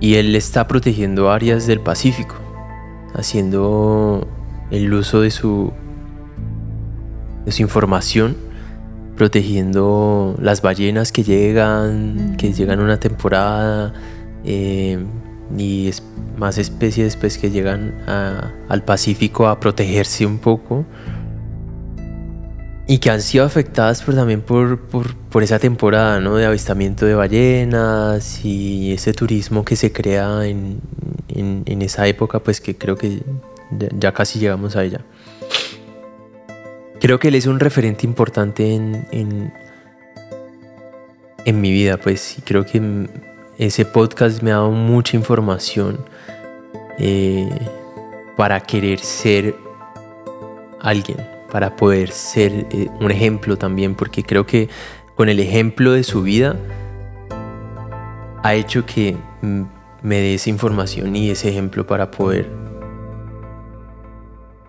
[0.00, 2.34] y él está protegiendo áreas del Pacífico,
[3.14, 4.26] haciendo
[4.70, 5.72] el uso de su,
[7.44, 8.36] de su información,
[9.16, 13.92] protegiendo las ballenas que llegan, que llegan una temporada,
[14.44, 14.98] eh,
[15.56, 16.02] y es-
[16.36, 20.84] más especies pues, que llegan a- al Pacífico a protegerse un poco
[22.88, 26.36] y que han sido afectadas por, también por, por, por esa temporada ¿no?
[26.36, 30.80] de avistamiento de ballenas y ese turismo que se crea en,
[31.28, 33.22] en- esa época, pues que creo que
[33.98, 35.00] ya, casi llegamos a ella.
[37.00, 39.06] Creo que él es un referente importante en,
[41.44, 43.08] en, mi vida, pues, creo que
[43.58, 45.98] ese podcast me ha dado mucha información
[46.98, 47.48] eh,
[48.36, 49.54] para querer ser
[50.80, 51.18] alguien,
[51.50, 54.68] para poder ser eh, un ejemplo también, porque creo que
[55.14, 56.56] con el ejemplo de su vida
[58.42, 59.62] ha hecho que mm,
[60.02, 62.48] me dé esa información y ese ejemplo para poder,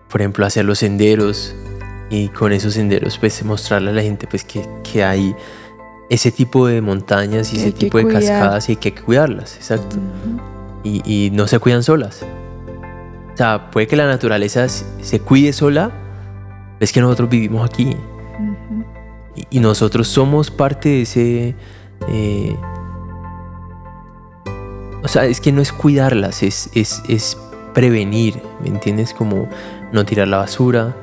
[0.08, 1.54] por ejemplo, hacer los senderos
[2.10, 5.34] y con esos senderos pues mostrarle a la gente pues que, que hay
[6.08, 8.22] ese tipo de montañas y Que ese tipo de cuidar.
[8.22, 10.40] cascadas y hay que cuidarlas, exacto Ujú.
[10.84, 12.24] y, y no se cuidan solas.
[13.34, 15.92] O sea, puede que la naturaleza se cuide sola,
[16.80, 17.96] es que nosotros vivimos aquí
[19.34, 21.54] y, y nosotros somos parte de ese...
[22.08, 22.56] eh,
[25.02, 27.38] o sea, es que no es cuidarlas, es, es, es
[27.72, 29.14] prevenir, ¿me entiendes?
[29.14, 29.48] Como
[29.92, 30.94] no tirar la basura,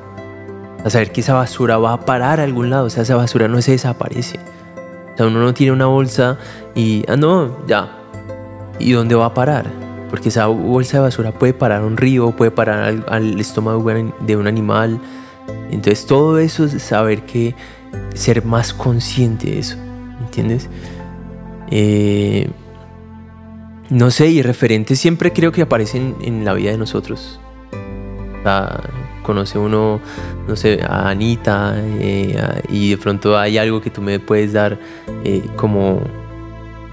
[0.84, 3.48] a saber que esa basura va a parar a algún lado, o sea, esa basura
[3.48, 4.38] no se desaparece.
[5.14, 6.38] O sea, uno no tiene una bolsa
[6.74, 7.90] y, ah, no, ya.
[8.78, 9.64] ¿Y dónde va a parar?
[10.10, 13.90] Porque esa bolsa de basura puede parar a un río, puede parar al, al estómago
[14.20, 15.00] de un animal.
[15.70, 17.54] Entonces todo eso es saber que
[18.14, 19.76] ser más consciente de eso,
[20.20, 20.68] ¿entiendes?
[21.70, 22.48] Eh,
[23.90, 27.40] no sé, y referentes siempre creo que aparecen en la vida de nosotros.
[28.40, 28.80] O sea,
[29.22, 30.00] conoce uno,
[30.46, 34.78] no sé, a Anita eh, y de pronto hay algo que tú me puedes dar
[35.24, 36.00] eh, como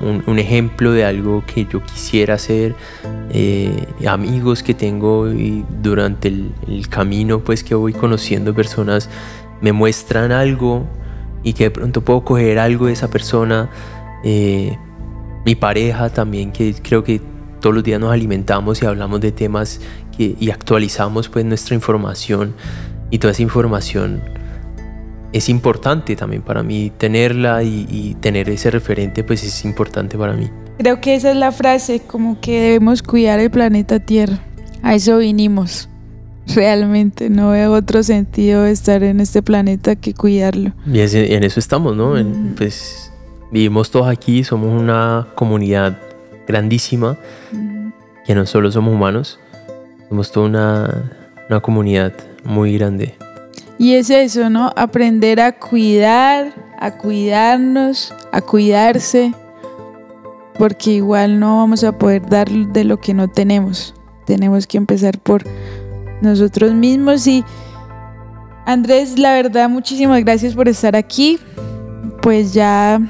[0.04, 2.76] un, ejemplo de algo que yo quisiera hacer,
[3.32, 9.10] eh, amigos que tengo y durante el, el camino pues que voy conociendo personas
[9.62, 10.86] me muestran algo
[11.44, 13.70] y que de pronto puedo coger algo de esa persona.
[14.24, 14.78] eh,
[15.46, 17.20] mi pareja también, que creo que
[17.60, 19.82] todos los días nos alimentamos y hablamos de temas
[20.18, 22.54] que- y actualizamos pues nuestra información
[23.10, 24.22] y toda esa información
[25.34, 30.34] es importante también para mí tenerla y, y tener ese referente pues es importante para
[30.34, 30.50] mí.
[30.78, 34.40] Creo que esa es la frase, como que debemos cuidar el planeta Tierra.
[34.82, 35.90] A eso vinimos.
[36.56, 40.74] Realmente no veo otro sentido estar en este planeta que cuidarlo.
[40.92, 42.18] Y es- en eso estamos, ¿no?
[42.18, 43.12] En- pues
[43.52, 45.98] vivimos todos aquí, somos una comunidad
[46.48, 47.18] grandísima,
[48.26, 49.40] que no solo somos humanos,
[50.10, 51.12] somos toda una,
[51.50, 52.14] una comunidad
[52.44, 53.16] muy grande.
[53.78, 54.72] Y es eso, ¿no?
[54.76, 59.34] Aprender a cuidar, a cuidarnos, a cuidarse,
[60.58, 63.96] porque igual no vamos a poder dar de lo que no tenemos.
[64.26, 65.44] Tenemos que empezar por
[66.22, 67.44] nosotros mismos y
[68.66, 71.38] Andrés, la verdad, muchísimas gracias por estar aquí.
[72.22, 73.02] Pues ya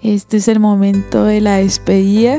[0.00, 2.38] este es el momento de la despedida.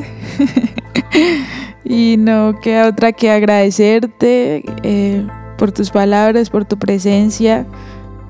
[1.85, 5.27] y no queda otra que agradecerte eh,
[5.57, 7.65] por tus palabras, por tu presencia.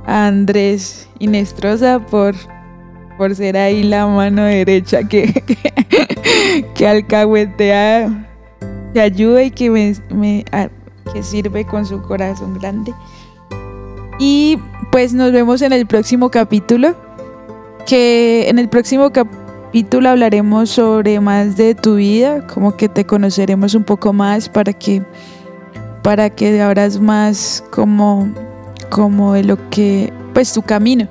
[0.06, 2.36] Andrés Inestrosa por,
[3.18, 5.32] por ser ahí la mano derecha que,
[6.76, 8.28] que, alcahuetea,
[8.94, 10.46] que ayuda y que, me, me-
[11.14, 12.94] que sirve con su corazón grande.
[14.20, 14.60] Y
[14.92, 16.96] pues nos vemos en el próximo capítulo.
[17.86, 23.74] Que en el próximo capítulo hablaremos sobre más de tu vida, como que te conoceremos
[23.76, 25.02] un poco más para que
[26.04, 28.30] para que abras más como
[28.90, 31.08] como de lo que pues tu camino,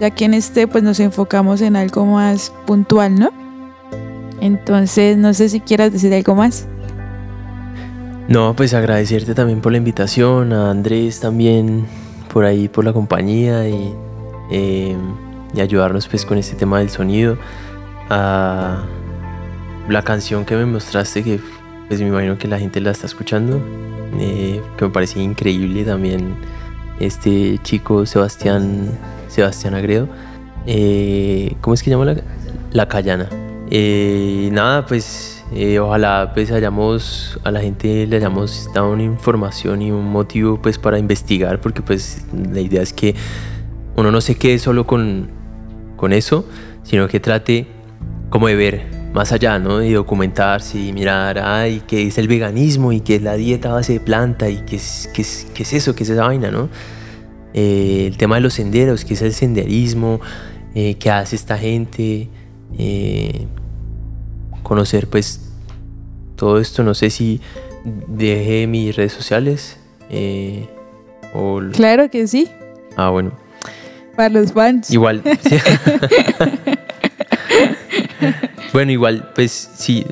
[0.00, 3.30] ya que en este pues nos enfocamos en algo más puntual, ¿no?
[4.40, 6.66] Entonces, no sé si quieras decir algo más.
[8.28, 11.86] No, pues agradecerte también por la invitación, a Andrés también
[12.32, 13.94] por ahí, por la compañía y,
[14.50, 14.96] eh,
[15.52, 17.36] y ayudarnos pues con este tema del sonido.
[18.08, 18.84] A
[19.88, 21.40] la canción que me mostraste, que
[21.88, 23.60] pues me imagino que la gente la está escuchando,
[24.18, 26.34] eh, que me parecía increíble también
[26.98, 28.90] este chico Sebastián,
[29.28, 30.08] Sebastián Agredo.
[30.66, 32.16] Eh, ¿Cómo es que llama la,
[32.72, 33.28] la Cayana?
[33.70, 35.44] Eh, nada, pues
[35.80, 40.78] ojalá pues hayamos a la gente le hayamos dado una información y un motivo pues
[40.78, 43.16] para investigar porque pues la idea es que
[43.96, 45.28] uno no se quede solo con,
[45.96, 46.44] con eso
[46.84, 47.66] sino que trate
[48.30, 49.82] como de ver más allá, ¿no?
[49.82, 53.74] Y documentarse y mirar, ay, qué es el veganismo y qué es la dieta a
[53.74, 56.50] base de planta y qué es, qué es, qué es eso, qué es esa vaina,
[56.50, 56.68] ¿no?
[57.52, 60.20] Eh, el tema de los senderos, qué es el senderismo,
[60.74, 62.28] eh, qué hace esta gente,
[62.78, 63.46] eh,
[64.62, 65.40] conocer pues
[66.36, 67.40] todo esto, no sé si
[68.06, 69.76] dejé mis redes sociales
[71.34, 71.60] o...
[71.72, 72.48] Claro que sí,
[72.96, 73.32] Ah, bueno.
[74.16, 74.90] para los fans.
[74.90, 75.22] Igual.
[75.48, 75.56] sí.
[78.72, 80.06] bueno, igual, pues sí,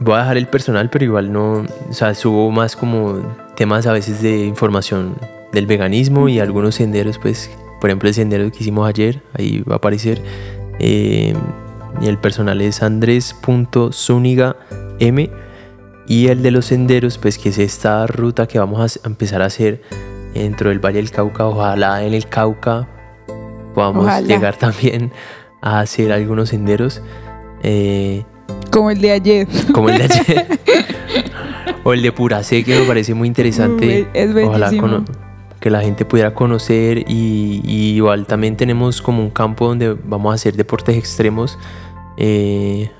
[0.00, 3.20] voy a dejar el personal, pero igual no, o sea, subo más como
[3.56, 5.16] temas a veces de información
[5.52, 9.74] del veganismo y algunos senderos, pues, por ejemplo, el sendero que hicimos ayer, ahí va
[9.74, 10.22] a aparecer.
[10.78, 11.34] eh,
[12.00, 14.56] y el personal es andres.zuniga
[15.00, 15.30] m
[16.06, 19.46] y el de los senderos, pues, que es esta ruta que vamos a empezar a
[19.46, 19.82] hacer
[20.32, 22.88] dentro del Valle del Cauca, ojalá en el Cauca
[23.74, 24.26] podamos Ojalá.
[24.26, 25.12] llegar también
[25.60, 27.02] a hacer algunos senderos
[27.62, 28.24] eh,
[28.70, 29.48] Como el de ayer.
[29.72, 30.60] como el de ayer.
[31.82, 34.06] O el de Puracé que me parece muy interesante.
[34.12, 34.70] Es ojalá
[35.60, 40.32] que la gente pudiera conocer y, y igual también tenemos como un campo donde vamos
[40.32, 41.58] a hacer deportes extremos.
[42.16, 42.90] Eh,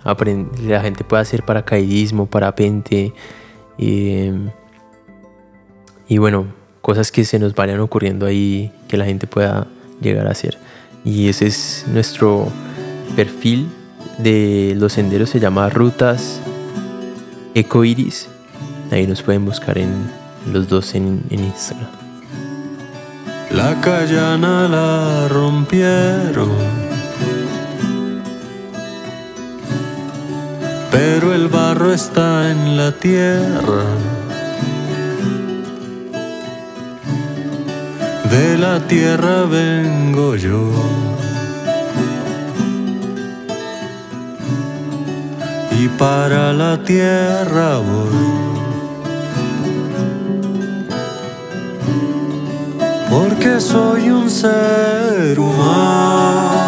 [0.67, 3.13] la gente puede hacer paracaidismo parapente
[3.77, 4.33] eh,
[6.09, 6.47] y bueno
[6.81, 9.67] cosas que se nos vayan ocurriendo ahí que la gente pueda
[10.01, 10.57] llegar a hacer.
[11.05, 12.49] Y ese es nuestro
[13.15, 13.69] perfil
[14.23, 16.41] de los senderos se llama rutas
[17.55, 18.29] ecoiris
[18.91, 20.11] ahí nos pueden buscar en
[20.53, 21.91] los dos en, en Instagram
[23.51, 26.51] La callana la rompieron.
[30.93, 33.85] Pero el barro está en la tierra.
[38.31, 40.71] De la tierra vengo yo.
[45.83, 48.51] Y para la tierra voy.
[53.09, 56.61] Porque soy un ser humano.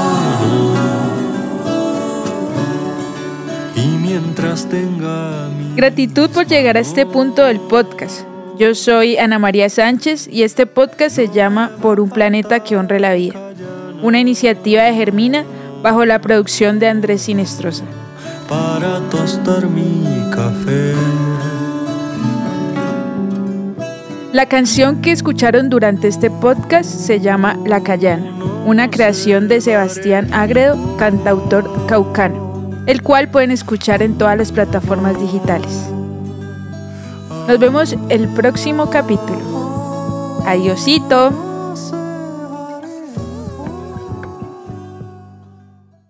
[3.77, 5.77] Y mientras tenga mi...
[5.77, 8.23] Gratitud por llegar a este punto del podcast.
[8.59, 12.99] Yo soy Ana María Sánchez y este podcast se llama Por un planeta que honre
[13.01, 13.35] la vida,
[14.03, 15.45] una iniciativa de Germina
[15.83, 17.85] bajo la producción de Andrés Sinestrosa.
[18.53, 20.93] Para tostar mi café.
[24.35, 28.31] La canción que escucharon durante este podcast se llama La Callana,
[28.67, 35.19] una creación de Sebastián Agredo, cantautor caucano, el cual pueden escuchar en todas las plataformas
[35.19, 35.89] digitales.
[37.49, 40.43] Nos vemos el próximo capítulo.
[40.45, 41.52] Adiosito.